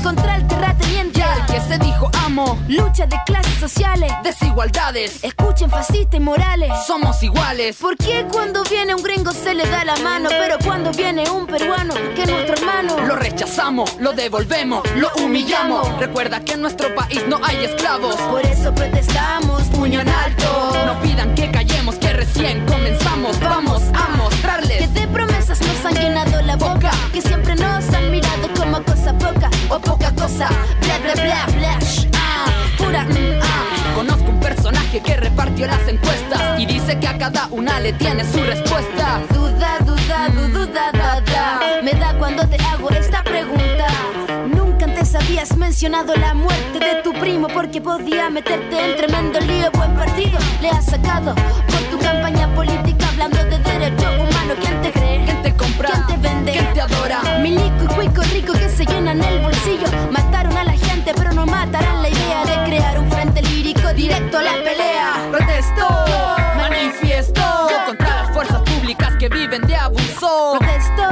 [0.02, 1.20] Contra el terrateniente.
[1.20, 2.58] Ya que se dijo amo.
[2.68, 4.12] Lucha de clases sociales.
[4.22, 5.22] Desigualdades.
[5.22, 6.70] Escuchen fascistas y morales.
[6.86, 7.76] Somos iguales.
[7.76, 10.28] ¿Por qué cuando viene un gringo se le da la mano?
[10.28, 13.06] Pero cuando viene un peruano, que es nuestro hermano.
[13.06, 15.88] Lo rechazamos, lo devolvemos, lo humillamos.
[15.98, 18.16] Recuerda que en nuestro país no hay esclavos.
[18.16, 20.72] Por eso protestamos, puño en alto.
[20.86, 23.38] No pidan que callemos, que recién comenzamos.
[23.40, 25.06] Vamos a mostrarles que de
[25.58, 26.90] promesas nos han llenado la boca.
[27.12, 30.48] Que siempre nos han mirado como cosa poca o poca cosa.
[30.80, 31.78] Bla bla bla bla.
[32.14, 32.46] Ah,
[32.78, 33.94] pura mm, ah.
[33.94, 38.24] Conozco un personaje que repartió las encuestas y dice que a cada una le tiene
[38.24, 39.20] su respuesta.
[39.32, 41.60] Duda, duda, duda, duda, duda.
[41.82, 43.86] Me da cuando te hago esta pregunta.
[44.48, 49.70] Nunca antes habías mencionado la muerte de tu primo porque podía meterte en tremendo lío.
[49.72, 54.54] Buen partido le has sacado por tu campaña política hablando de derecho humano.
[54.60, 55.24] ¿Quién te cree?
[55.24, 55.90] ¿Quién te compra?
[55.90, 56.52] ¿Quién te vende?
[56.52, 57.22] ¿Quién te adora?
[57.40, 59.86] Milico y cuico rico que se llenan el bolsillo.
[60.10, 64.38] Mataron a la gente, pero no matarán la idea de crear un frente lírico directo
[64.38, 65.28] a la pelea.
[65.30, 65.86] Protesto,
[66.56, 67.42] manifiesto
[67.86, 70.56] contra las fuerzas públicas que viven de abuso.
[70.58, 71.03] Protesto,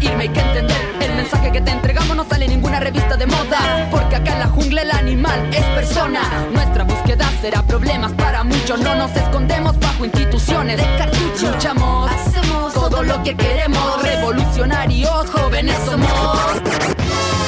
[0.00, 0.76] reírme, hay que entender.
[1.00, 3.88] El mensaje que te entregamos no sale ninguna revista de moda.
[3.90, 6.20] Porque acá en la jungla el animal es persona.
[6.52, 8.80] Nuestra búsqueda será problemas para muchos.
[8.80, 11.52] No nos escondemos bajo instituciones De cartucho.
[11.52, 14.02] Luchamos, Hacemos todo lo que queremos.
[14.02, 17.39] Revolucionarios, jóvenes somos.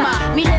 [0.00, 0.57] Otros con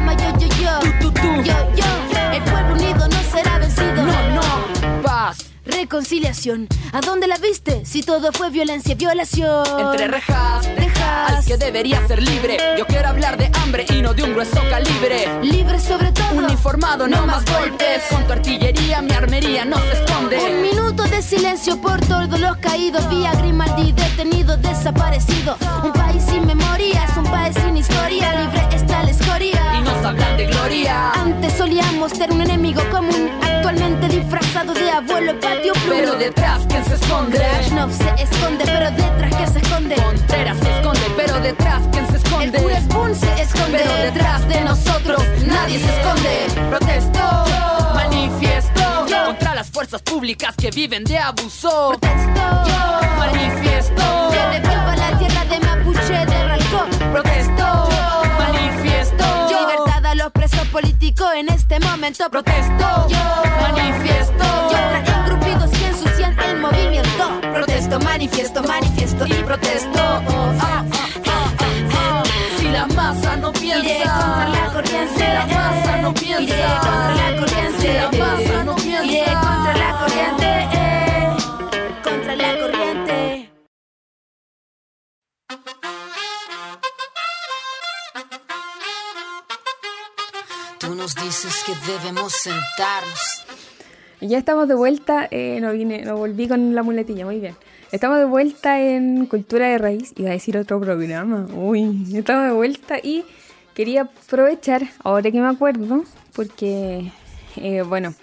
[6.04, 6.68] reconciliación.
[6.94, 7.84] ¿A dónde la viste?
[7.86, 9.66] Si todo fue violencia y violación.
[9.78, 11.30] Entre rejas, Dejas.
[11.40, 12.58] al que debería ser libre.
[12.78, 15.28] Yo quiero hablar de hambre y no de un grueso calibre.
[15.44, 16.30] Libre sobre todo.
[16.36, 18.04] Uniformado, no más golpes.
[18.10, 20.62] Con tu artillería, mi armería no se Un esconde.
[20.72, 23.08] minuto de silencio por todos los caídos.
[23.10, 25.58] Vía Grimaldi detenido, desaparecido.
[25.84, 28.42] Un país sin memoria, es un país sin historia.
[28.42, 29.82] Libre está la Y escoria.
[29.82, 31.12] nos hablan de gloria.
[31.12, 33.30] Antes solíamos ser un enemigo común.
[33.44, 35.74] Actualmente disfrazado de abuelo patio.
[35.90, 37.38] Pero detrás, ¿quién se esconde?
[37.38, 39.96] Krasnov se esconde, pero detrás que se esconde.
[39.96, 42.62] Contreras se esconde, pero detrás, ¿quién se El esconde?
[42.62, 46.48] cura Spoon se esconde, Pero detrás de nosotros nadie se esconde.
[46.70, 47.20] Protesto,
[47.94, 51.90] manifiesto contra las fuerzas públicas que viven de abuso.
[52.00, 52.42] Protesto.
[53.18, 56.90] Manifiesto, Que devuelva la tierra de Mapuche de Ralcón.
[57.12, 57.90] protesto,
[58.40, 62.30] manifiesto, Libertad a los presos políticos en este momento.
[62.30, 63.08] protesto,
[63.62, 64.46] manifiesto,
[68.40, 70.00] manifiesto, manifiesto y protesto.
[70.00, 70.86] Ah,
[71.28, 71.54] ah,
[71.94, 72.24] ah.
[72.58, 75.14] Si la masa no piensa, Iré contra la corriente.
[75.16, 77.82] Si la masa no piensa, Iré contra la corriente.
[77.82, 80.48] Si la masa no piensa, Iré contra la corriente.
[80.74, 81.36] eh,
[82.04, 83.50] Contra la corriente.
[90.80, 93.46] Tú nos dices que debemos sentarnos.
[94.22, 97.56] Ya estamos de vuelta, eh, no vine, no volví con la muletilla, muy bien.
[97.92, 102.52] Estamos de vuelta en Cultura de Raíz, iba a decir otro programa, uy, estamos de
[102.52, 103.26] vuelta y
[103.74, 106.04] quería aprovechar, ahora que me acuerdo,
[106.36, 107.12] porque,
[107.56, 108.14] eh, bueno,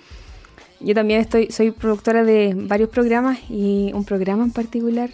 [0.78, 5.10] yo también estoy, soy productora de varios programas y un programa en particular,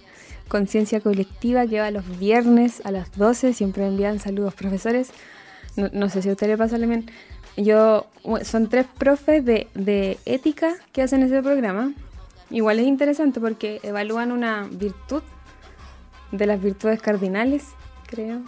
[0.49, 5.13] Conciencia Colectiva, que va los viernes a las 12, siempre envían saludos profesores,
[5.77, 7.11] no, sé si a usted le pasa también.
[7.57, 8.07] Yo,
[8.45, 11.95] son tres profes de, de ética que hacen ese programa.
[12.53, 15.23] Igual es interesante porque evalúan una virtud
[16.33, 17.69] de las virtudes cardinales,
[18.07, 18.43] creo.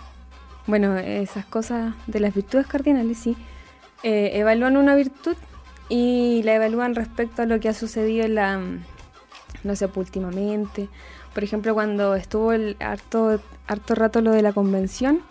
[0.67, 3.35] Bueno, esas cosas de las virtudes cardinales, sí.
[4.03, 5.37] Eh, evalúan una virtud
[5.89, 8.61] y la evalúan respecto a lo que ha sucedido en la,
[9.65, 10.91] no sé, pues, últimamente.
[11.33, 15.23] Por ejemplo, cuando estuvo el harto, harto rato lo de la convención,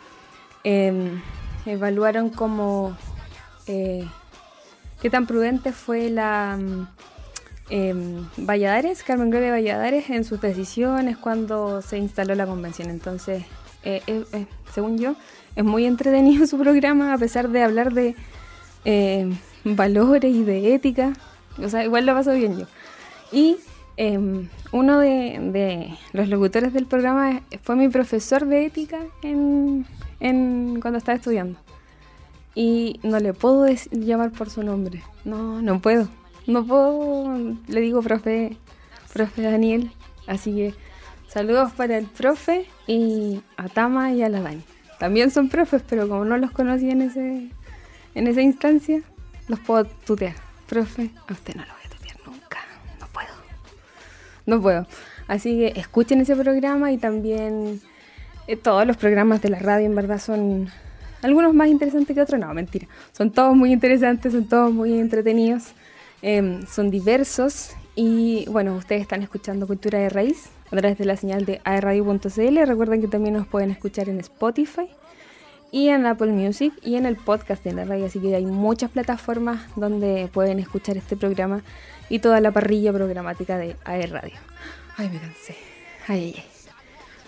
[0.63, 1.21] em,
[1.67, 2.97] evaluaron como
[3.67, 4.07] eh,
[4.99, 6.57] qué tan prudente fue la
[7.73, 12.91] em, Valladares, Carmen Gloria Valladares, en sus decisiones cuando se instaló la convención.
[12.91, 13.43] Entonces,
[13.83, 15.15] eh, eh, eh, según yo,
[15.55, 18.15] es muy entretenido su programa, a pesar de hablar de
[18.85, 19.27] eh,
[19.63, 21.13] valores y de ética.
[21.57, 22.65] O sea, igual lo paso bien yo.
[23.31, 23.57] Y
[23.97, 29.87] em, uno de, los locutores del programa fue mi profesor de ética en,
[30.79, 31.57] cuando estaba estudiando.
[32.53, 35.01] Y no le puedo llamar por su nombre.
[35.25, 36.07] No, no puedo.
[36.47, 37.55] No puedo.
[37.67, 38.57] Le digo profe,
[39.13, 39.91] profe Daniel.
[40.27, 40.73] Así que
[41.27, 44.63] saludos para el profe y a Tama y a la Dani.
[44.99, 47.49] También son profes, pero como no los conocí en ese
[48.15, 49.01] en esa instancia,
[49.47, 50.35] los puedo tutear.
[50.67, 52.59] Profe, a usted no lo voy a tutear nunca.
[52.99, 53.27] No puedo.
[54.45, 54.87] No puedo.
[55.27, 57.81] Así que escuchen ese programa y también
[58.47, 60.69] eh, todos los programas de la radio en verdad son
[61.21, 62.39] algunos más interesantes que otros.
[62.39, 62.87] No, mentira.
[63.11, 65.73] Son todos muy interesantes, son todos muy entretenidos.
[66.23, 71.15] Em, son diversos y bueno, ustedes están escuchando Cultura de Raíz a través de la
[71.15, 72.65] señal de aerradio.cl.
[72.65, 74.89] Recuerden que también nos pueden escuchar en Spotify
[75.71, 78.07] y en Apple Music y en el podcast de la radio.
[78.07, 81.61] Así que hay muchas plataformas donde pueden escuchar este programa
[82.09, 84.35] y toda la parrilla programática de AE Radio.
[84.97, 85.55] Ay, me cansé.
[86.07, 86.43] Ay, ay, ay.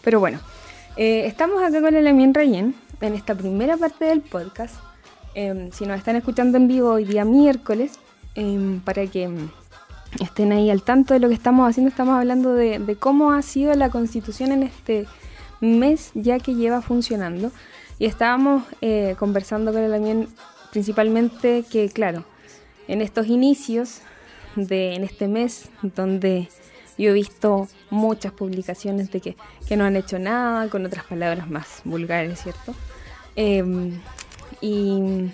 [0.03, 0.39] Pero bueno,
[0.97, 4.75] eh, estamos acá con el Amien Rayen en esta primera parte del podcast.
[5.33, 7.99] Em, si nos están escuchando en vivo hoy día miércoles,
[8.35, 9.29] em, para que
[10.19, 13.41] estén ahí al tanto de lo que estamos haciendo, estamos hablando de, de cómo ha
[13.41, 15.07] sido la constitución en este
[15.61, 17.51] mes ya que lleva funcionando.
[17.97, 20.27] Y estábamos eh, conversando con el Amien
[20.71, 22.25] principalmente que, claro,
[22.87, 24.01] en estos inicios
[24.55, 26.49] de en este mes, donde
[26.97, 31.49] yo he visto muchas publicaciones de que, que no han hecho nada, con otras palabras
[31.49, 32.75] más vulgares, ¿cierto?
[33.35, 33.99] Em,
[34.61, 35.31] y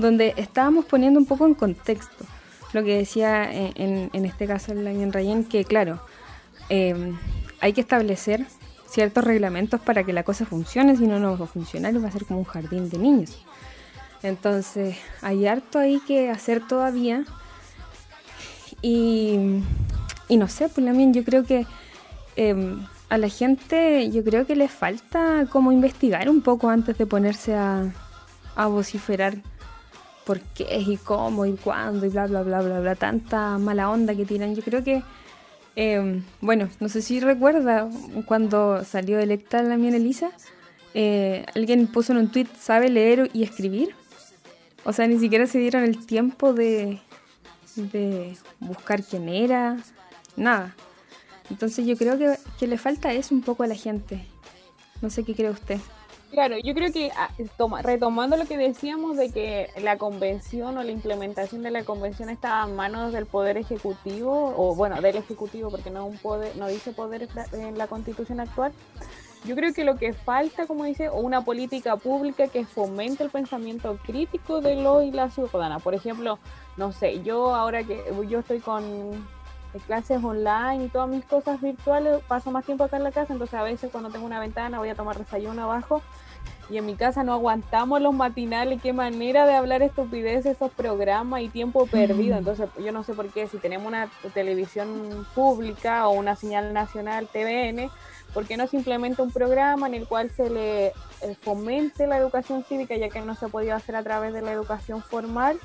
[0.00, 2.24] donde estábamos poniendo un poco en contexto
[2.72, 6.00] lo que decía en, en- en este caso el Daniel Rayen, que claro,
[6.68, 7.18] em,
[7.60, 8.46] hay que establecer
[8.88, 12.08] ciertos reglamentos para que la cosa funcione, si no, no va a funcionar y va
[12.08, 13.44] a ser como un jardín de niños.
[14.22, 17.24] Entonces, hay harto ahí que hacer todavía.
[18.82, 19.60] Y,
[20.30, 21.66] no sé, pues también yo creo que
[22.36, 27.06] em, a la gente, yo creo que le falta como investigar un poco antes de
[27.06, 27.92] ponerse a,
[28.56, 29.34] a vociferar
[30.30, 34.14] por qué y cómo y cuándo y bla, bla, bla, bla, bla, tanta mala onda
[34.14, 34.54] que tiran.
[34.54, 35.02] Yo creo que,
[35.74, 37.90] eh, bueno, no sé si recuerda
[38.26, 40.30] cuando salió electa la mía Elisa,
[40.94, 43.96] eh, alguien puso en un tweet, ¿sabe leer y escribir?
[44.84, 47.00] O sea, ni siquiera se dieron el tiempo de,
[47.74, 49.78] de buscar quién era,
[50.36, 50.76] nada.
[51.50, 54.24] Entonces yo creo que, que le falta eso un poco a la gente.
[55.02, 55.80] No sé qué cree usted.
[56.30, 60.82] Claro, yo creo que ah, toma, retomando lo que decíamos de que la convención o
[60.84, 65.70] la implementación de la convención estaba en manos del poder ejecutivo o bueno del ejecutivo
[65.70, 68.72] porque no un poder, no dice poder en la constitución actual.
[69.44, 73.98] Yo creo que lo que falta, como dice, una política pública que fomente el pensamiento
[74.04, 75.78] crítico de lo y la ciudadana.
[75.78, 76.38] Por ejemplo,
[76.76, 79.26] no sé, yo ahora que yo estoy con
[79.78, 83.54] clases online y todas mis cosas virtuales, paso más tiempo acá en la casa, entonces
[83.54, 86.02] a veces cuando tengo una ventana voy a tomar desayuno abajo
[86.70, 91.42] y en mi casa no aguantamos los matinales, qué manera de hablar estupidez esos programas
[91.42, 92.38] y tiempo perdido.
[92.38, 97.26] Entonces yo no sé por qué, si tenemos una televisión pública o una señal nacional
[97.26, 97.90] TVN,
[98.32, 100.92] ¿por qué no simplemente un programa en el cual se le eh,
[101.40, 104.52] fomente la educación cívica, ya que no se ha podido hacer a través de la
[104.52, 105.58] educación formal?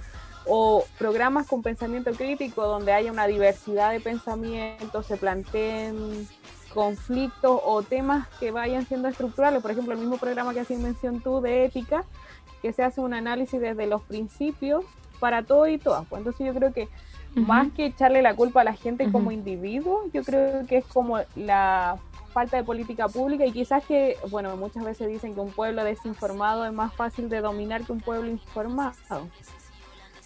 [0.48, 6.28] O programas con pensamiento crítico donde haya una diversidad de pensamientos, se planteen
[6.74, 9.62] conflictos o temas que vayan siendo estructurales.
[9.62, 12.04] Por ejemplo, el mismo programa que hacías mención tú de ética,
[12.62, 14.84] que se hace un análisis desde los principios
[15.20, 16.06] para todo y todas.
[16.08, 16.90] Pues entonces yo creo que
[17.34, 21.20] más que echarle la culpa a la gente como individuo, yo creo que es como
[21.36, 21.98] la
[22.34, 26.66] falta de política pública y quizás que, bueno, muchas veces dicen que un pueblo desinformado
[26.66, 29.30] es más fácil de dominar que un pueblo informado.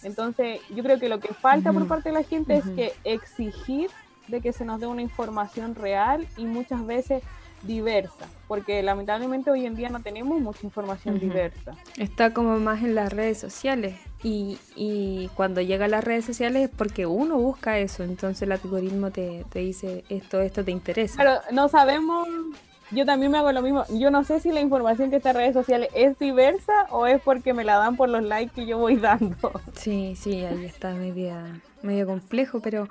[0.02, 3.90] Entonces, yo creo que lo que falta por parte de la gente es que exigir
[4.28, 7.22] de que se nos dé una información real y muchas veces
[7.62, 11.74] diversa, porque lamentablemente hoy en día no tenemos mucha información diversa.
[11.98, 16.68] Está como más en las redes sociales y, y, cuando llega a las redes sociales
[16.68, 21.16] es porque uno busca eso, entonces el algoritmo te, te dice esto, esto te interesa.
[21.18, 22.28] Pero no sabemos
[22.90, 23.84] yo también me hago lo mismo.
[23.88, 27.20] Yo no sé si la información que está en redes sociales es diversa o es
[27.22, 29.36] porque me la dan por los likes que yo voy dando.
[29.74, 32.88] Sí, sí, ahí está media, medio complejo, pero,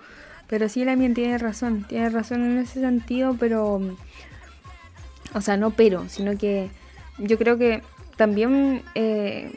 [0.47, 1.85] pero sí, la mía tiene razón.
[1.87, 3.81] Tiene razón en ese sentido, pero.
[5.33, 6.71] O sea, no pero, sino que
[7.19, 7.83] yo creo que
[8.15, 9.51] también, eh,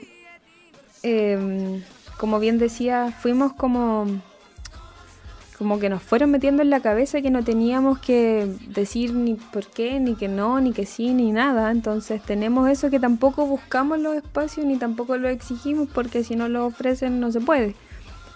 [1.02, 1.82] em,
[2.18, 4.06] como bien decía, fuimos como
[5.62, 9.64] como que nos fueron metiendo en la cabeza que no teníamos que decir ni por
[9.68, 11.70] qué, ni que no, ni que sí, ni nada.
[11.70, 16.48] Entonces tenemos eso que tampoco buscamos los espacios ni tampoco lo exigimos porque si no
[16.48, 17.76] lo ofrecen no se puede.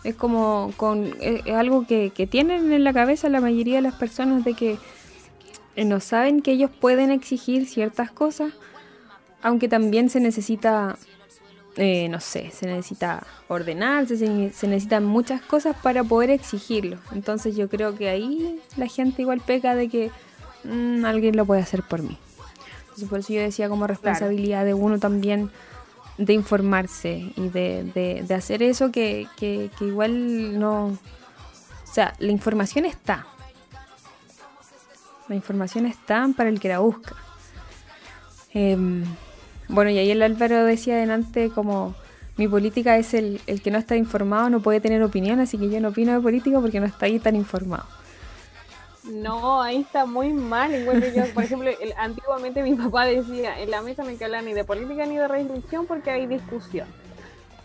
[0.05, 3.95] Es como con es algo que, que tienen en la cabeza la mayoría de las
[3.95, 4.79] personas de que
[5.75, 8.53] eh, no saben que ellos pueden exigir ciertas cosas,
[9.43, 10.97] aunque también se necesita
[11.77, 14.29] eh, no sé, se necesita ordenarse, se,
[14.67, 16.97] necesitan muchas cosas para poder exigirlo.
[17.13, 20.11] Entonces yo creo que ahí la gente igual peca de que
[20.65, 22.19] mm, alguien lo puede hacer por mí.
[22.81, 25.51] Entonces por eso yo decía como responsabilidad de uno también
[26.17, 30.87] de informarse y de, de, hacer eso que, que, igual no...
[30.87, 33.27] O sea, la información está.
[35.29, 37.15] La información está para el que la busca.
[38.55, 39.05] Eh,
[39.69, 41.95] bueno, y ahí el Álvaro decía adelante como
[42.37, 45.71] mi política es el, el que no está informado, no puede tener opinión, así que
[45.71, 47.85] yo no opino de política porque no está ahí tan informado.
[49.05, 50.73] No, ahí está muy mal.
[51.15, 55.07] yo, por ejemplo, antiguamente mi papá decía, en la mesa que hablar ni de política
[55.07, 56.89] ni de religión porque hay discusión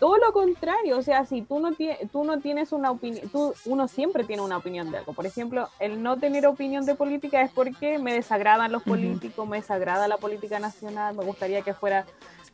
[0.02, 1.70] todo lo contrario, o sea, si tú no,
[2.10, 3.30] tú no tienes una opinión,
[3.66, 5.12] uno siempre tiene una opinión de algo.
[5.12, 9.58] Por ejemplo, el no tener opinión de política es porque me desagradan los políticos, me
[9.58, 12.04] desagrada la política nacional, me gustaría que fuera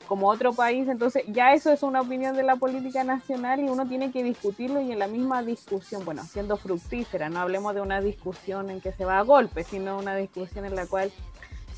[0.07, 3.89] como otro país, entonces ya eso es una opinión de la política nacional y uno
[3.89, 8.03] tiene que discutirlo y en la misma discusión, bueno, siendo fructífera, no hablemos de una
[8.03, 11.11] discusión en que se va a golpe, sino una discusión en la cual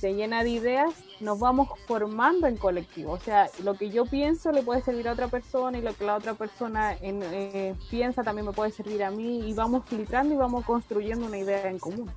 [0.00, 3.12] se llena de ideas, nos vamos formando en colectivo.
[3.12, 6.06] O sea, lo que yo pienso le puede servir a otra persona y lo que
[6.06, 10.38] la otra persona eh, piensa también me puede servir a mí y vamos filtrando y
[10.38, 12.10] vamos construyendo una idea en común.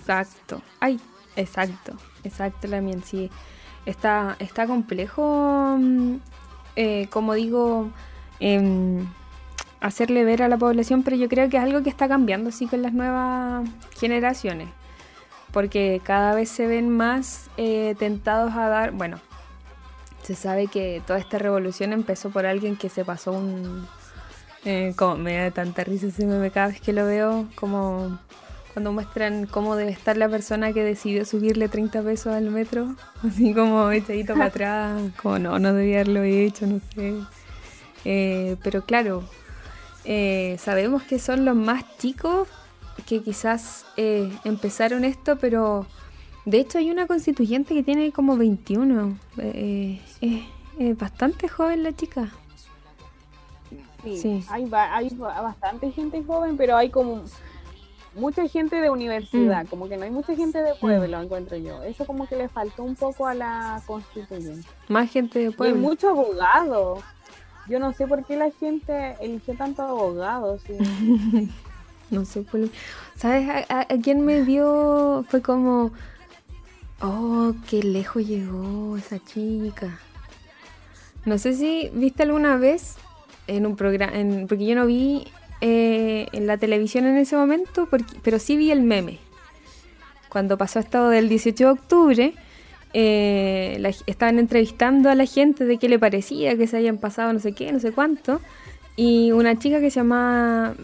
[0.00, 0.60] Exacto.
[0.80, 0.98] Ay,
[1.36, 3.30] exacto, exacto, también sí.
[3.86, 6.16] Está, está complejo, mm,
[6.74, 7.88] eh, como digo,
[8.40, 9.06] em,
[9.80, 12.66] hacerle ver a la población, pero yo creo que es algo que está cambiando sí
[12.66, 14.68] con las nuevas generaciones
[15.52, 19.20] porque cada vez se ven más eh, tentados a dar, bueno,
[20.22, 23.86] se sabe que toda esta revolución empezó por alguien que se pasó un...
[24.64, 28.16] Eh, como me da tanta risa ese meme cada vez que lo veo, como
[28.72, 32.94] cuando muestran cómo debe estar la persona que decidió subirle 30 pesos al metro,
[33.26, 37.14] así como echadito para atrás, como no, no debía haberlo hecho, no sé.
[38.04, 39.24] Eh, pero claro,
[40.04, 42.48] eh, sabemos que son los más chicos
[43.06, 45.86] que quizás eh, empezaron esto, pero
[46.44, 49.16] de hecho hay una constituyente que tiene como 21.
[49.38, 52.28] Eh, eh, bastante joven la chica.
[54.02, 54.44] Sí, Sí.
[54.50, 57.22] Hay, ba- hay ba- bastante gente joven, pero hay como
[58.16, 59.68] mucha gente de universidad, Mm.
[59.68, 61.82] como que no hay mucha gente de pueblo, encuentro yo.
[61.84, 64.66] Eso como que le faltó un poco a la constituyente.
[64.88, 65.76] Más gente de Y hay pueblo.
[65.80, 66.98] mucho abogado.
[67.68, 70.58] Yo no sé por qué la gente eligió tanto abogado.
[70.58, 70.72] sí.
[72.16, 72.44] No sé,
[73.16, 75.24] ¿sabes a, a- quién me dio?
[75.28, 75.92] Fue como,
[77.00, 79.98] oh, qué lejos llegó esa chica.
[81.24, 82.96] No sé si viste alguna vez
[83.46, 84.12] en un programa,
[84.48, 85.24] porque yo no vi
[85.60, 89.18] eh, en la televisión en ese momento, porque- pero sí vi el meme.
[90.28, 92.34] Cuando pasó esto del 18 de octubre,
[92.94, 97.32] eh, la- estaban entrevistando a la gente de qué le parecía, que se hayan pasado
[97.32, 98.40] no sé qué, no sé cuánto.
[98.96, 100.74] Y una chica que se llama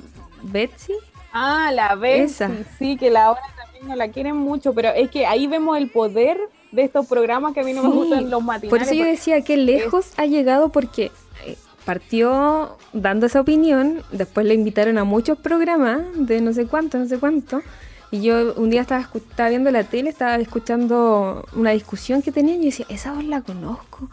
[0.44, 0.92] Betsy,
[1.32, 2.50] Ah, la vez, Esa.
[2.78, 5.90] sí, que la ahora también no la quieren mucho, pero es que ahí vemos el
[5.90, 6.38] poder
[6.72, 8.70] de estos programas que a mí no me gustan los matinales.
[8.70, 11.10] Por eso yo decía que lejos ha llegado porque
[11.46, 16.98] eh, partió dando esa opinión, después le invitaron a muchos programas de no sé cuánto,
[16.98, 17.62] no sé cuánto.
[18.10, 22.62] Y yo un día estaba, estaba viendo la tele, estaba escuchando una discusión que tenían
[22.62, 24.08] y decía, esa voz la conozco.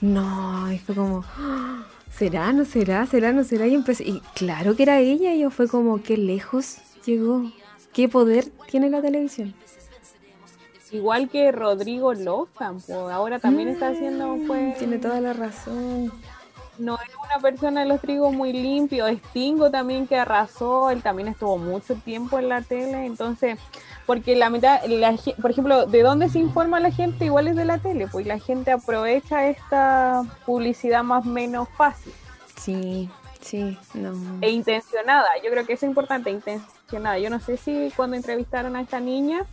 [0.00, 1.82] No, y fue como, "Ah,
[2.20, 3.66] ¿será, no será, será, no será?
[3.66, 7.50] Y empecé, y claro que era ella, y yo fue como, qué lejos llegó,
[7.94, 9.54] qué poder tiene la televisión.
[10.92, 12.12] Igual que Rodrigo
[12.58, 16.12] pues ahora también está haciendo, pues, Mm, Tiene toda la razón.
[16.78, 19.06] no es una persona de los trigos muy limpio.
[19.08, 23.58] Stingo también que arrasó, él también estuvo mucho tiempo en la tele, entonces,
[24.06, 27.24] porque la mitad, la por ejemplo, ¿de dónde se informa la gente?
[27.26, 32.12] Igual es de la tele, pues la gente aprovecha esta publicidad más o menos fácil
[32.56, 33.08] Sí,
[33.40, 34.12] sí, no.
[34.40, 35.28] e intencionada.
[35.44, 37.18] Yo creo que eso es importante, intencionada.
[37.18, 39.46] Yo no sé si cuando entrevistaron a esta niña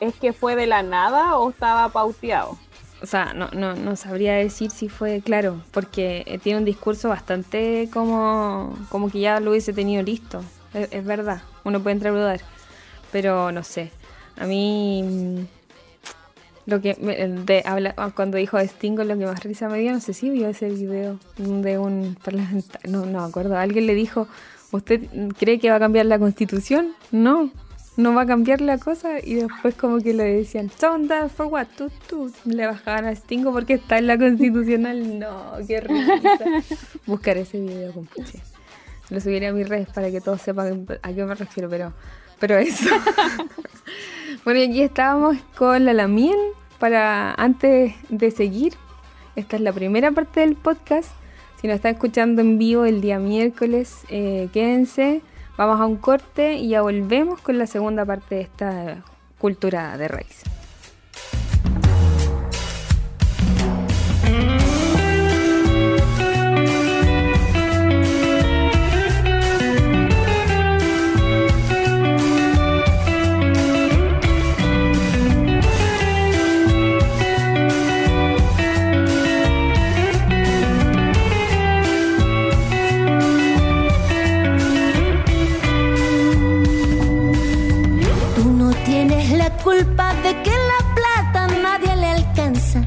[0.00, 2.58] es que fue de la nada o estaba pauteado.
[3.02, 7.08] O sea, no, no, no sabría decir si fue claro, porque eh, tiene un discurso
[7.08, 10.42] bastante como, como que ya lo hubiese tenido listo.
[10.72, 12.40] Es, es verdad, uno puede entrar a dudar.
[13.12, 13.90] Pero no sé.
[14.38, 15.02] A mí.
[15.04, 15.38] mm,
[16.64, 19.90] Lo que me- de, habla, ah, cuando dijo Stingo, lo que más risa me dio,
[19.92, 23.56] no sé si vio ese video de un parlamentario, no, no me acuerdo.
[23.58, 24.28] Alguien le dijo:
[24.70, 25.00] ¿Usted
[25.36, 26.92] cree que va a cambiar la constitución?
[27.10, 27.50] No,
[27.96, 29.18] no va a cambiar la cosa.
[29.18, 31.66] Y después, como que le decían: ¿Son for what?
[31.76, 32.32] Tú, tú.
[32.44, 35.18] Le bajaban a Stingo porque está en la constitucional.
[35.18, 36.44] No, qué risa.
[37.06, 38.38] Buscar ese video, compuche.
[39.10, 41.92] Lo subiré a mis redes para que todos sepan a qué me refiero, pero,
[42.42, 42.90] pero eso.
[44.44, 46.36] bueno, y aquí estábamos con la Lamien
[46.80, 48.74] para antes de seguir.
[49.36, 51.12] Esta es la primera parte del podcast.
[51.60, 55.22] Si nos están escuchando en vivo el día miércoles, eh, quédense.
[55.56, 59.04] Vamos a un corte y ya volvemos con la segunda parte de esta
[59.38, 60.42] cultura de raíz.
[89.84, 92.80] Culpa de que la plata nadie le alcanza.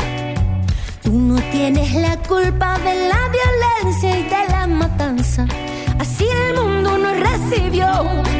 [1.03, 5.45] Tú no tienes la culpa de la violencia y de la matanza.
[5.99, 7.87] Así el mundo nos recibió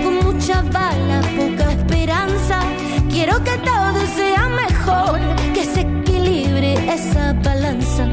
[0.03, 2.59] con mucha bala, poca esperanza.
[3.09, 5.19] Quiero que todo sea mejor,
[5.53, 8.03] que se equilibre esa balanza.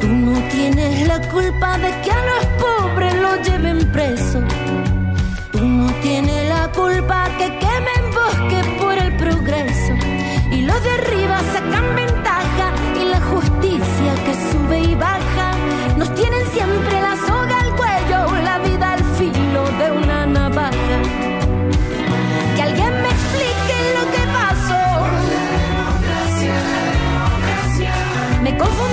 [0.00, 4.44] Tú no tienes la culpa de que a los pobres los lleven presos.
[5.52, 8.66] Tú no tienes la culpa que quemen bosques
[9.18, 9.92] progreso.
[10.50, 15.48] Y los de arriba sacan ventaja y la justicia que sube y baja.
[15.96, 20.98] Nos tienen siempre la soga al cuello, la vida al filo de una navaja.
[22.56, 24.84] Que alguien me explique lo que pasó.
[28.42, 28.87] Me confundí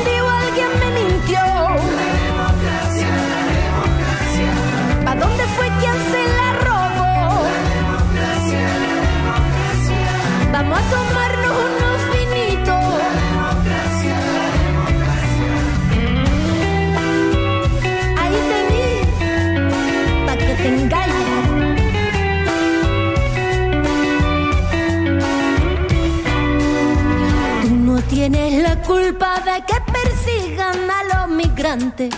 [28.85, 32.13] culpa de que persigan a los migrantes.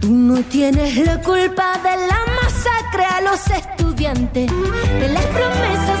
[0.00, 4.50] Tú no tienes la culpa de la masacre a los estudiantes,
[5.00, 5.99] de las promesas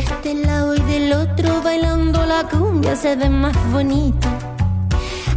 [0.00, 4.28] este lado y del otro bailando la cumbia se ve más bonito.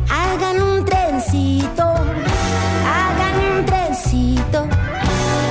[0.09, 1.83] Hagan un trencito,
[2.97, 4.61] hagan un trencito.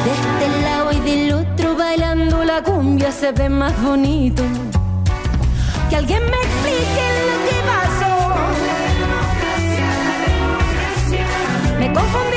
[0.05, 4.43] De este lado y del otro bailando la cumbia se ve más bonito.
[5.91, 8.13] Que alguien me explique lo que pasó.
[11.79, 12.32] Me confundí.